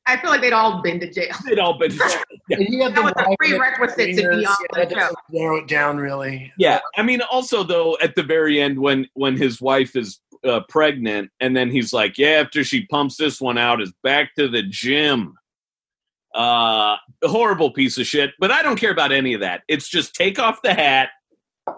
I 0.07 0.19
feel 0.19 0.29
like 0.31 0.43
they'd 0.43 0.53
all 0.53 0.83
been 0.83 1.01
to 1.01 1.11
jail. 1.11 1.35
They'd 1.47 1.59
all 1.59 1.79
been 1.79 1.93
Yeah. 2.49 2.59
And 2.59 2.69
he 2.69 2.79
had 2.81 2.95
That 2.95 3.03
was 3.03 3.13
a 3.17 3.37
prerequisite 3.41 3.97
to 3.99 4.05
be 4.15 4.23
trainers. 4.23 4.47
on 4.47 4.57
He 4.75 4.81
had 4.81 4.89
the 4.91 4.95
to 4.95 5.01
show. 5.01 5.15
narrow 5.33 5.57
it 5.57 5.67
down 5.67 5.97
really. 5.97 6.53
Yeah, 6.59 6.79
I 6.97 7.03
mean, 7.03 7.23
also 7.23 7.65
though, 7.65 7.97
at 8.03 8.15
the 8.15 8.23
very 8.23 8.61
end, 8.61 8.79
when 8.79 9.09
when 9.15 9.37
his 9.37 9.61
wife 9.61 9.97
is 9.97 10.21
uh, 10.47 10.61
pregnant, 10.69 11.31
and 11.41 11.57
then 11.57 11.71
he's 11.71 11.93
like, 11.93 12.19
"Yeah," 12.19 12.43
after 12.45 12.65
she 12.65 12.87
pumps 12.87 13.17
this 13.17 13.41
one 13.41 13.59
out, 13.59 13.83
is 13.83 13.93
back 14.03 14.35
to 14.37 14.49
the 14.49 14.63
gym. 14.63 15.35
Uh, 16.35 16.97
horrible 17.23 17.71
piece 17.71 17.97
of 17.99 18.07
shit. 18.07 18.33
But 18.39 18.51
I 18.51 18.63
don't 18.63 18.79
care 18.79 18.91
about 18.91 19.11
any 19.11 19.35
of 19.35 19.41
that. 19.41 19.63
It's 19.69 19.89
just 19.89 20.15
take 20.15 20.39
off 20.39 20.61
the 20.63 20.75
hat, 20.75 21.09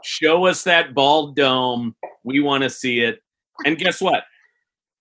show 0.02 0.46
us 0.46 0.64
that 0.64 0.94
bald 0.94 1.36
dome. 1.36 1.94
We 2.24 2.40
want 2.40 2.64
to 2.64 2.70
see 2.70 3.00
it. 3.00 3.20
And 3.64 3.78
guess 3.78 4.00
what? 4.00 4.24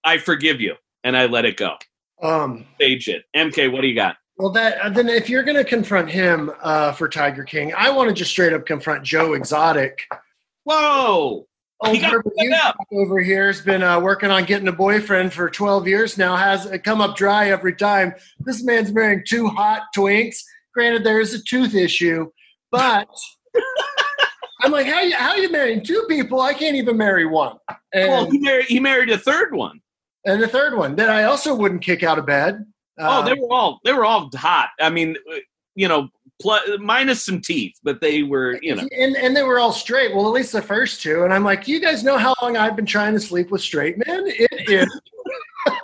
I 0.03 0.19
forgive 0.19 0.61
you, 0.61 0.75
and 1.03 1.17
I 1.17 1.25
let 1.25 1.45
it 1.45 1.57
go. 1.57 1.75
Um, 2.21 2.65
Stage 2.75 3.07
it. 3.07 3.25
MK, 3.35 3.71
what 3.71 3.81
do 3.81 3.87
you 3.87 3.95
got? 3.95 4.17
well, 4.37 4.51
that 4.51 4.79
uh, 4.79 4.89
then 4.89 5.09
if 5.09 5.29
you're 5.29 5.43
going 5.43 5.57
to 5.57 5.63
confront 5.63 6.09
him 6.09 6.51
uh, 6.61 6.91
for 6.91 7.09
Tiger 7.09 7.43
King, 7.43 7.73
I 7.75 7.89
want 7.89 8.09
to 8.09 8.13
just 8.13 8.31
straight 8.31 8.53
up 8.53 8.65
confront 8.65 9.03
Joe 9.03 9.33
Exotic. 9.33 10.07
Whoa! 10.63 11.47
He 11.85 11.99
got 11.99 12.13
Over, 12.91 13.19
here 13.19 13.47
has 13.47 13.61
been 13.61 13.83
uh, 13.83 13.99
working 13.99 14.31
on 14.31 14.45
getting 14.45 14.67
a 14.67 14.71
boyfriend 14.71 15.31
for 15.31 15.49
12 15.49 15.87
years 15.87 16.17
now. 16.17 16.35
Has 16.35 16.65
it 16.65 16.83
come 16.83 17.01
up 17.01 17.15
dry 17.15 17.49
every 17.51 17.75
time. 17.75 18.13
This 18.39 18.63
man's 18.63 18.91
marrying 18.91 19.23
two 19.27 19.47
hot 19.47 19.83
twinks. 19.95 20.37
Granted, 20.73 21.03
there 21.03 21.19
is 21.19 21.33
a 21.33 21.43
tooth 21.43 21.75
issue, 21.75 22.31
but 22.71 23.07
I'm 24.61 24.71
like, 24.71 24.87
how 24.87 25.01
you 25.01 25.15
how 25.15 25.35
you 25.35 25.51
marrying 25.51 25.83
two 25.83 26.03
people? 26.09 26.41
I 26.41 26.53
can't 26.53 26.75
even 26.75 26.97
marry 26.97 27.25
one. 27.25 27.57
And, 27.93 28.09
Well, 28.09 28.31
he 28.31 28.39
married. 28.39 28.65
He 28.65 28.79
married 28.79 29.09
a 29.09 29.17
third 29.17 29.53
one. 29.53 29.79
and 30.25 30.41
the 30.41 30.47
third 30.47 30.75
one 30.75 30.95
that 30.95 31.09
I 31.09 31.25
also 31.25 31.53
wouldn't 31.55 31.81
kick 31.83 32.01
out 32.03 32.17
of 32.19 32.25
bed. 32.25 32.65
Oh, 32.99 33.05
Uh, 33.05 33.21
they 33.21 33.33
were 33.39 33.51
all 33.51 33.79
they 33.83 33.93
were 33.93 34.05
all 34.05 34.29
hot. 34.35 34.69
I 34.79 34.89
mean, 34.89 35.15
you 35.75 35.87
know, 35.87 36.09
pl- 36.41 36.77
minus 36.79 37.23
some 37.23 37.41
teeth, 37.41 37.73
but 37.83 38.01
they 38.01 38.23
were, 38.23 38.59
you 38.61 38.75
know, 38.75 38.87
and, 38.97 39.15
and 39.15 39.35
they 39.35 39.43
were 39.43 39.59
all 39.59 39.71
straight. 39.71 40.13
Well, 40.15 40.25
at 40.27 40.33
least 40.33 40.51
the 40.51 40.61
first 40.61 41.01
two. 41.01 41.23
And 41.23 41.33
I'm 41.33 41.43
like, 41.43 41.67
you 41.67 41.79
guys 41.79 42.03
know 42.03 42.17
how 42.17 42.33
long 42.41 42.57
I've 42.57 42.75
been 42.75 42.85
trying 42.85 43.13
to 43.13 43.19
sleep 43.19 43.51
with 43.51 43.61
straight 43.61 43.97
men? 44.05 44.23
It 44.27 44.69
is. 44.69 45.01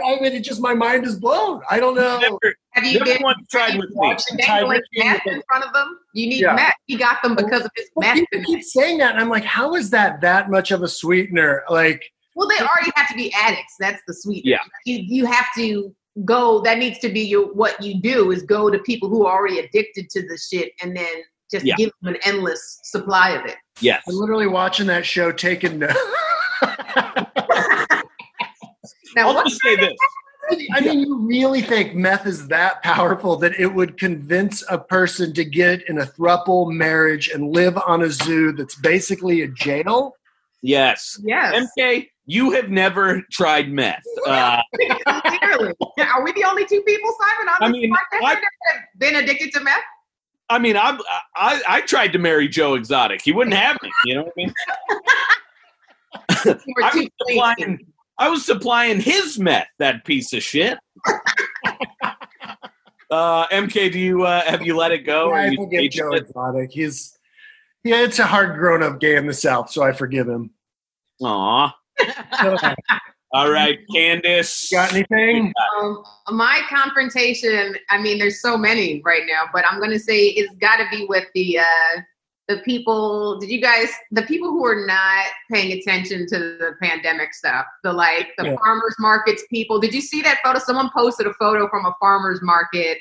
I 0.00 0.20
mean, 0.20 0.32
it 0.32 0.40
just 0.44 0.60
my 0.60 0.74
mind 0.74 1.06
is 1.06 1.16
blown. 1.16 1.60
I 1.70 1.80
don't 1.80 1.94
know. 1.94 2.18
never, 2.18 2.38
Have 2.72 2.84
you 2.84 2.94
never 2.98 3.04
been 3.14 3.22
one 3.22 3.34
tried 3.50 3.76
with 3.78 3.90
me. 3.90 4.16
dangling 4.38 4.40
Tiger 4.46 4.66
with 4.68 4.82
in 5.26 5.42
front 5.48 5.64
of 5.64 5.72
them? 5.72 5.98
You 6.14 6.28
need 6.28 6.40
Yeah. 6.40 6.54
meth. 6.54 6.74
He 6.86 6.96
got 6.96 7.22
them 7.22 7.34
because 7.34 7.64
of 7.64 7.70
his 7.76 7.90
Well, 7.94 8.08
meth. 8.14 8.24
people 8.30 8.44
keep 8.44 8.62
saying 8.62 8.98
that, 8.98 9.12
and 9.12 9.20
I'm 9.20 9.28
like, 9.28 9.44
how 9.44 9.74
is 9.74 9.90
that 9.90 10.20
that 10.22 10.50
much 10.50 10.70
of 10.70 10.82
a 10.82 10.88
sweetener? 10.88 11.62
Like, 11.68 12.02
Well, 12.36 12.48
they 12.48 12.58
already 12.58 12.90
have 12.94 13.08
to 13.08 13.14
be 13.16 13.32
addicts. 13.34 13.74
That's 13.80 14.00
the 14.06 14.14
sweet. 14.14 14.44
Yeah. 14.46 14.58
You 14.86 14.98
you 15.04 15.26
have 15.26 15.46
to 15.56 15.94
go. 16.24 16.60
That 16.60 16.78
needs 16.78 16.98
to 17.00 17.08
be 17.08 17.20
your 17.20 17.52
what 17.54 17.82
you 17.82 18.00
do 18.00 18.30
is 18.30 18.42
go 18.42 18.70
to 18.70 18.78
people 18.80 19.08
who 19.08 19.26
are 19.26 19.36
already 19.38 19.58
addicted 19.58 20.10
to 20.10 20.22
the 20.22 20.38
shit, 20.38 20.72
and 20.82 20.96
then 20.96 21.22
just 21.50 21.64
Yeah. 21.64 21.76
give 21.76 21.90
them 22.02 22.14
an 22.14 22.20
endless 22.24 22.80
supply 22.84 23.30
of 23.30 23.46
it. 23.46 23.56
Yes. 23.80 24.02
I'm 24.08 24.16
literally 24.16 24.46
watching 24.46 24.86
that 24.88 25.06
show, 25.06 25.32
taking 25.32 25.78
notes. 25.78 25.98
Now, 29.16 29.28
I'll 29.28 29.34
what 29.34 29.46
just 29.48 29.60
say 29.62 29.74
this. 29.74 29.94
I 30.74 30.80
mean, 30.80 31.00
you 31.00 31.18
really 31.26 31.60
think 31.60 31.94
meth 31.94 32.26
is 32.26 32.48
that 32.48 32.82
powerful 32.82 33.36
that 33.36 33.58
it 33.58 33.66
would 33.66 33.98
convince 33.98 34.64
a 34.70 34.78
person 34.78 35.34
to 35.34 35.44
get 35.44 35.86
in 35.88 35.98
a 35.98 36.06
thruple 36.06 36.72
marriage 36.72 37.28
and 37.28 37.50
live 37.52 37.76
on 37.86 38.02
a 38.02 38.10
zoo 38.10 38.52
that's 38.52 38.74
basically 38.76 39.42
a 39.42 39.48
jail? 39.48 40.14
Yes. 40.62 41.20
Yes. 41.24 41.68
MK, 41.78 42.08
you 42.28 42.50
have 42.50 42.68
never 42.68 43.22
tried 43.32 43.72
meth. 43.72 44.02
Uh, 44.26 44.60
Clearly. 44.74 45.72
Are 45.98 46.22
we 46.22 46.32
the 46.32 46.44
only 46.44 46.66
two 46.66 46.82
people, 46.82 47.14
Simon, 47.18 47.48
on 47.48 47.56
I 47.60 47.68
mean, 47.70 47.90
I, 48.12 48.34
that 48.34 48.42
have 48.42 48.82
been 48.98 49.16
addicted 49.16 49.52
to 49.52 49.60
meth? 49.60 49.80
I 50.50 50.58
mean, 50.58 50.76
I, 50.76 50.98
I 51.34 51.62
I 51.66 51.80
tried 51.82 52.12
to 52.12 52.18
marry 52.18 52.46
Joe 52.48 52.74
Exotic. 52.74 53.22
He 53.22 53.32
wouldn't 53.32 53.56
have 53.56 53.78
me. 53.82 53.90
You 54.04 54.16
know 54.16 54.24
what 54.24 54.32
I 54.36 54.40
mean? 54.40 54.52
I 56.84 56.90
was 56.94 57.08
supplying, 57.26 57.78
I 58.18 58.28
was 58.28 58.44
supplying 58.44 59.00
his 59.00 59.38
meth. 59.38 59.68
That 59.78 60.04
piece 60.04 60.32
of 60.34 60.42
shit. 60.42 60.78
uh, 63.10 63.46
MK, 63.46 63.92
do 63.92 63.98
you 63.98 64.24
uh, 64.24 64.42
have 64.44 64.62
you 64.62 64.76
let 64.76 64.92
it 64.92 65.06
go? 65.06 65.28
Yeah, 65.28 65.32
or 65.32 65.38
I 65.38 65.56
forgive 65.56 65.90
Joe 65.92 66.12
it? 66.12 66.22
Exotic. 66.24 66.70
He's 66.72 67.16
yeah, 67.84 68.02
it's 68.02 68.18
a 68.18 68.26
hard 68.26 68.58
grown 68.58 68.82
up 68.82 69.00
gay 69.00 69.16
in 69.16 69.26
the 69.26 69.32
South, 69.32 69.70
so 69.70 69.82
I 69.82 69.92
forgive 69.92 70.28
him. 70.28 70.50
Aw. 71.22 71.74
So, 72.40 72.56
All 73.32 73.50
right, 73.50 73.78
Candace. 73.94 74.70
got 74.72 74.92
anything? 74.94 75.52
Um, 75.78 76.02
my 76.30 76.62
confrontation, 76.68 77.76
I 77.90 77.98
mean, 78.00 78.18
there's 78.18 78.40
so 78.40 78.56
many 78.56 79.02
right 79.04 79.24
now, 79.26 79.50
but 79.52 79.64
I'm 79.66 79.78
going 79.78 79.90
to 79.90 79.98
say 79.98 80.28
it's 80.28 80.54
got 80.56 80.76
to 80.78 80.86
be 80.90 81.04
with 81.06 81.26
the 81.34 81.58
uh, 81.58 82.00
the 82.48 82.58
people. 82.64 83.38
Did 83.38 83.50
you 83.50 83.60
guys, 83.60 83.90
the 84.12 84.22
people 84.22 84.48
who 84.48 84.64
are 84.64 84.86
not 84.86 85.26
paying 85.52 85.72
attention 85.72 86.26
to 86.28 86.38
the 86.38 86.72
pandemic 86.80 87.34
stuff, 87.34 87.66
the 87.84 87.92
like 87.92 88.28
the 88.38 88.46
Yeah. 88.46 88.56
farmers 88.64 88.94
markets 88.98 89.44
people? 89.50 89.78
Did 89.78 89.92
you 89.92 90.00
see 90.00 90.22
that 90.22 90.38
photo? 90.42 90.58
Someone 90.58 90.88
posted 90.96 91.26
a 91.26 91.34
photo 91.34 91.68
from 91.68 91.84
a 91.84 91.94
farmers 92.00 92.40
market 92.40 92.96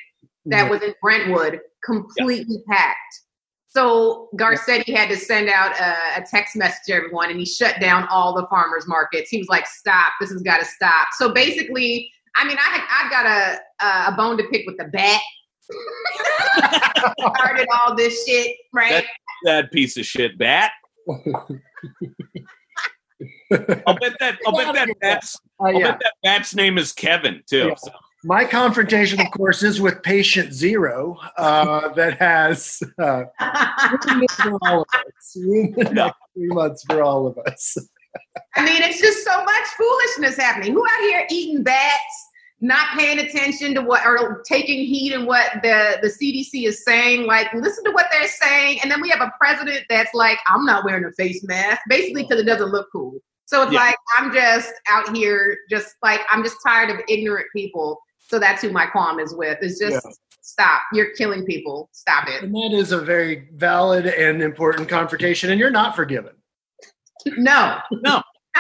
that 0.48 0.70
was 0.70 0.82
in 0.82 0.94
Brentwood, 1.02 1.62
completely 1.86 2.64
packed. 2.70 3.22
So 3.70 4.30
Garcetti 4.36 4.96
had 4.96 5.10
to 5.10 5.18
send 5.18 5.50
out 5.50 5.78
a, 5.80 6.22
a 6.22 6.26
text 6.26 6.56
message 6.56 6.84
to 6.88 6.94
everyone, 6.94 7.30
and 7.30 7.40
he 7.40 7.46
shut 7.46 7.80
down 7.82 8.08
all 8.10 8.34
the 8.34 8.48
farmers 8.48 8.88
markets. 8.88 9.30
He 9.30 9.38
was 9.38 9.50
like, 9.50 9.68
"Stop! 9.68 10.14
This 10.20 10.32
has 10.32 10.42
got 10.42 10.60
to 10.60 10.66
stop." 10.66 11.10
So 11.18 11.34
basically, 11.34 12.10
I 12.36 12.48
mean, 12.48 12.58
I 12.60 13.04
I've 13.04 13.12
got 13.12 13.26
a 13.26 13.60
a 14.12 14.16
bone 14.16 14.38
to 14.38 14.44
pick 14.46 14.66
with 14.66 14.78
the 14.78 14.86
bat. 14.86 15.22
Started 17.36 17.68
all 17.74 17.94
this 17.96 18.26
shit, 18.26 18.56
right? 18.74 19.06
that 19.44 19.72
piece 19.72 19.98
of 19.98 20.06
shit 20.06 20.38
bat. 20.38 20.72
I'll 23.52 23.98
bet 23.98 24.16
that. 24.20 24.38
I'll 24.46 24.56
bet 24.56 24.74
that 24.74 24.90
bat's. 25.02 25.40
Uh, 25.60 25.66
I'll 25.66 25.80
bet 25.80 26.00
that 26.00 26.14
bat's 26.24 26.56
name 26.56 26.78
is 26.78 26.94
Kevin 26.94 27.44
too. 27.48 27.68
Yeah. 27.70 27.76
So. 27.76 27.92
My 28.28 28.44
confrontation, 28.44 29.22
of 29.22 29.32
course, 29.32 29.64
is 29.64 29.80
with 29.80 30.04
patient 30.04 30.52
zero 30.54 31.18
uh, 31.38 31.94
that 31.94 32.18
has 32.20 32.84
uh, 33.00 33.24
for 34.42 34.60
all 34.64 34.82
of 34.82 34.88
us. 35.08 35.38
Ruined 35.38 35.76
the 35.78 35.94
next 35.94 36.18
three 36.34 36.48
months 36.48 36.84
for 36.84 37.02
all 37.02 37.26
of 37.26 37.38
us. 37.48 37.78
I 38.58 38.66
mean, 38.66 38.82
it's 38.82 39.00
just 39.00 39.24
so 39.24 39.46
much 39.46 39.64
foolishness 39.78 40.36
happening. 40.36 40.74
Who 40.74 40.84
out 40.84 41.00
here 41.04 41.26
eating 41.32 41.64
bats, 41.64 42.28
not 42.60 42.90
paying 43.00 43.20
attention 43.20 43.74
to 43.76 43.82
what, 43.82 44.06
or 44.06 44.44
taking 44.46 44.80
heed 44.86 45.14
in 45.14 45.26
what 45.26 45.62
the, 45.64 45.98
the 46.02 46.10
CDC 46.10 46.68
is 46.68 46.84
saying? 46.84 47.28
Like, 47.28 47.54
listen 47.54 47.86
to 47.86 47.92
what 47.92 48.08
they're 48.12 48.28
saying. 48.28 48.80
And 48.82 48.92
then 48.92 49.02
we 49.02 49.08
have 49.10 49.22
a 49.22 49.32
president 49.40 49.86
that's 49.90 50.14
like, 50.14 50.40
I'm 50.48 50.66
not 50.66 50.84
wearing 50.84 51.06
a 51.06 51.14
face 51.14 51.46
mask, 51.46 51.80
basically 51.88 52.24
because 52.24 52.42
it 52.42 52.46
doesn't 52.46 52.72
look 52.72 52.90
cool. 52.92 53.22
So 53.46 53.64
it's 53.64 53.72
Yeah. 53.72 53.80
like, 53.80 53.96
I'm 54.18 54.34
just 54.34 54.74
out 54.90 55.16
here, 55.16 55.60
just 55.70 55.96
like, 56.04 56.20
I'm 56.30 56.44
just 56.44 56.58
tired 56.62 56.90
of 56.90 56.98
ignorant 57.08 57.48
people. 57.56 58.02
So 58.30 58.40
that's 58.40 58.62
who 58.62 58.72
my 58.72 58.86
qualm 58.86 59.20
is 59.20 59.34
with. 59.34 59.58
It's 59.62 59.80
just 59.80 60.06
Stop. 60.48 60.84
You're 60.94 61.14
killing 61.16 61.46
people. 61.46 61.90
Stop 61.92 62.30
it. 62.30 62.42
And 62.42 62.56
that 62.56 62.72
is 62.72 62.94
a 62.94 63.02
very 63.02 63.50
valid 63.56 64.06
and 64.06 64.42
important 64.42 64.88
confrontation, 64.88 65.50
and 65.52 65.60
you're 65.60 65.70
not 65.70 65.94
forgiven. 65.94 66.32
No. 67.26 67.80
No. 67.92 68.22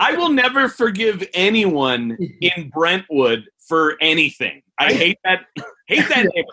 I 0.00 0.14
will 0.16 0.28
never 0.28 0.68
forgive 0.68 1.26
anyone 1.32 2.18
in 2.42 2.68
Brentwood 2.68 3.44
for 3.66 3.96
anything. 4.02 4.60
I 4.78 4.92
hate 4.92 5.18
that. 5.24 5.46
Hate 5.86 6.06
that. 6.10 6.18
neighborhood. 6.18 6.44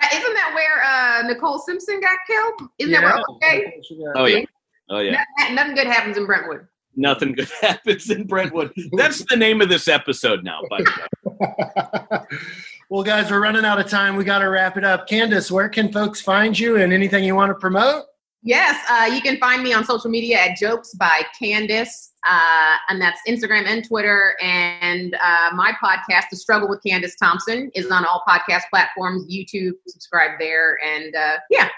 That, 0.00 0.14
isn't 0.14 0.32
that 0.32 0.52
where 0.54 0.82
uh, 0.82 1.28
Nicole 1.28 1.58
Simpson 1.58 2.00
got 2.00 2.18
killed? 2.26 2.70
Isn't 2.78 2.92
that 2.92 3.02
where 3.02 3.22
okay? 3.36 3.82
Oh 4.14 4.24
yeah. 4.24 4.44
Oh 4.88 5.00
yeah. 5.00 5.22
Nothing, 5.38 5.54
nothing 5.54 5.74
good 5.74 5.86
happens 5.86 6.16
in 6.16 6.24
Brentwood. 6.24 6.66
Nothing 6.96 7.32
good 7.32 7.48
happens 7.60 8.10
in 8.10 8.26
Brentwood. 8.26 8.72
That's 8.92 9.24
the 9.30 9.36
name 9.36 9.60
of 9.60 9.68
this 9.68 9.88
episode 9.88 10.44
now. 10.44 10.60
By 10.68 10.78
the 10.78 11.08
way. 11.30 12.36
well, 12.90 13.02
guys, 13.02 13.30
we're 13.30 13.40
running 13.40 13.64
out 13.64 13.78
of 13.78 13.88
time. 13.88 14.16
We 14.16 14.24
got 14.24 14.40
to 14.40 14.46
wrap 14.46 14.76
it 14.76 14.84
up. 14.84 15.06
Candace, 15.06 15.50
where 15.50 15.68
can 15.68 15.92
folks 15.92 16.20
find 16.20 16.58
you 16.58 16.76
and 16.76 16.92
anything 16.92 17.24
you 17.24 17.34
want 17.34 17.50
to 17.50 17.54
promote? 17.54 18.04
Yes, 18.42 18.82
uh, 18.88 19.04
you 19.04 19.20
can 19.20 19.36
find 19.36 19.62
me 19.62 19.74
on 19.74 19.84
social 19.84 20.10
media 20.10 20.38
at 20.38 20.56
Jokes 20.56 20.94
by 20.94 21.22
Candace, 21.38 22.12
uh, 22.26 22.76
and 22.88 22.98
that's 22.98 23.20
Instagram 23.28 23.66
and 23.66 23.86
Twitter. 23.86 24.34
And 24.40 25.14
uh, 25.14 25.50
my 25.54 25.72
podcast, 25.72 26.24
The 26.30 26.36
Struggle 26.36 26.66
with 26.66 26.82
Candace 26.82 27.16
Thompson, 27.16 27.70
is 27.74 27.90
on 27.90 28.06
all 28.06 28.24
podcast 28.26 28.62
platforms. 28.70 29.30
YouTube, 29.30 29.72
subscribe 29.86 30.38
there, 30.38 30.78
and 30.82 31.14
uh, 31.14 31.36
yeah, 31.50 31.68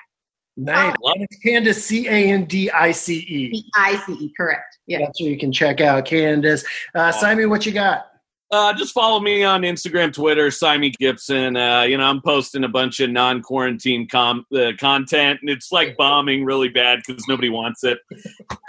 Nice. 0.56 0.94
Love 1.02 1.16
And 1.16 1.28
Candice, 1.44 1.76
C 1.80 2.06
A 2.08 2.12
N 2.12 2.44
D 2.44 2.70
I 2.70 2.92
C 2.92 3.18
E. 3.28 3.50
P 3.50 3.70
I 3.74 3.96
C 4.04 4.12
E, 4.12 4.32
correct? 4.36 4.78
Yeah. 4.86 4.98
That's 5.00 5.20
where 5.20 5.30
you 5.30 5.38
can 5.38 5.50
check 5.52 5.80
out 5.80 6.04
Candice. 6.06 6.64
Uh, 6.94 7.10
Simon, 7.12 7.48
what 7.50 7.64
you 7.64 7.72
got? 7.72 8.06
Uh, 8.50 8.70
just 8.74 8.92
follow 8.92 9.18
me 9.18 9.42
on 9.44 9.62
Instagram, 9.62 10.12
Twitter, 10.12 10.50
Simon 10.50 10.92
Gibson. 10.98 11.56
Uh, 11.56 11.82
you 11.82 11.96
know, 11.96 12.04
I'm 12.04 12.20
posting 12.20 12.64
a 12.64 12.68
bunch 12.68 13.00
of 13.00 13.08
non-quarantine 13.08 14.06
com- 14.08 14.44
uh, 14.54 14.72
content, 14.78 15.38
and 15.40 15.48
it's 15.48 15.72
like 15.72 15.96
bombing 15.96 16.44
really 16.44 16.68
bad 16.68 17.00
because 17.06 17.24
nobody 17.28 17.48
wants 17.48 17.82
it. 17.84 17.98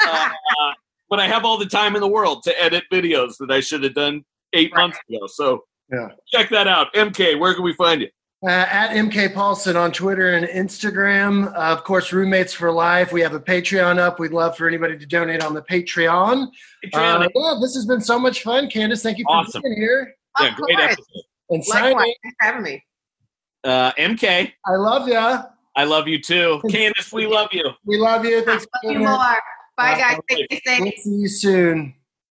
Uh, 0.05 0.29
but 1.09 1.19
I 1.19 1.27
have 1.27 1.45
all 1.45 1.57
the 1.57 1.65
time 1.65 1.95
in 1.95 2.01
the 2.01 2.07
world 2.07 2.43
to 2.43 2.61
edit 2.63 2.83
videos 2.91 3.35
that 3.39 3.51
I 3.51 3.59
should 3.61 3.83
have 3.83 3.93
done 3.93 4.23
eight 4.53 4.71
Right. 4.73 4.81
months 4.81 4.97
ago. 5.09 5.27
So 5.27 5.63
Yeah. 5.91 6.09
check 6.27 6.49
that 6.49 6.67
out. 6.67 6.93
MK, 6.93 7.35
where 7.39 7.53
can 7.53 7.63
we 7.63 7.73
find 7.73 8.01
you? 8.01 8.09
Uh, 8.45 8.49
at 8.49 8.89
MK 8.89 9.33
Paulson 9.33 9.77
on 9.77 9.91
Twitter 9.93 10.33
and 10.33 10.45
Instagram. 10.47 11.47
Uh, 11.55 11.59
of 11.71 11.85
course, 11.85 12.11
Roommates 12.11 12.51
for 12.53 12.71
Life. 12.73 13.13
We 13.13 13.21
have 13.21 13.33
a 13.33 13.39
Patreon 13.39 13.99
up. 13.99 14.19
We'd 14.19 14.31
love 14.33 14.57
for 14.57 14.67
anybody 14.67 14.97
to 14.97 15.05
donate 15.05 15.41
on 15.41 15.53
the 15.53 15.61
Patreon. 15.61 16.47
Patreon. 16.85 17.25
Uh, 17.25 17.29
yeah, 17.33 17.55
this 17.61 17.73
has 17.75 17.85
been 17.85 18.01
so 18.01 18.19
much 18.19 18.43
fun. 18.43 18.67
Candice, 18.69 19.01
thank 19.01 19.17
you 19.17 19.23
for 19.25 19.37
Awesome. 19.37 19.61
being 19.61 19.77
here. 19.77 20.13
yeah, 20.41 20.49
Of 20.49 20.55
great 20.55 20.75
course. 20.77 20.91
episode. 20.91 21.23
And 21.51 21.63
Simon, 21.63 21.97
thanks 21.99 22.17
for 22.21 22.45
having 22.45 22.63
me. 22.63 22.83
Uh, 23.63 23.91
MK, 23.93 24.51
I 24.65 24.75
love 24.75 25.07
ya. 25.07 25.43
I 25.77 25.85
love 25.85 26.09
you 26.09 26.21
too. 26.21 26.59
Candice, 26.65 27.13
we 27.13 27.25
love 27.27 27.47
you. 27.53 27.63
We 27.85 27.97
love 27.97 28.25
you. 28.25 28.43
Thanks 28.43 28.65
Love 28.73 28.81
for 28.83 28.91
you 28.91 28.99
more. 28.99 29.17
Bye, 29.77 29.93
Uh, 29.93 29.97
guys. 29.97 30.17
Stay 30.29 30.61
safe. 30.65 30.79
We'll 30.81 30.91
see 30.97 31.09
you 31.11 31.27
soon. 31.29 31.95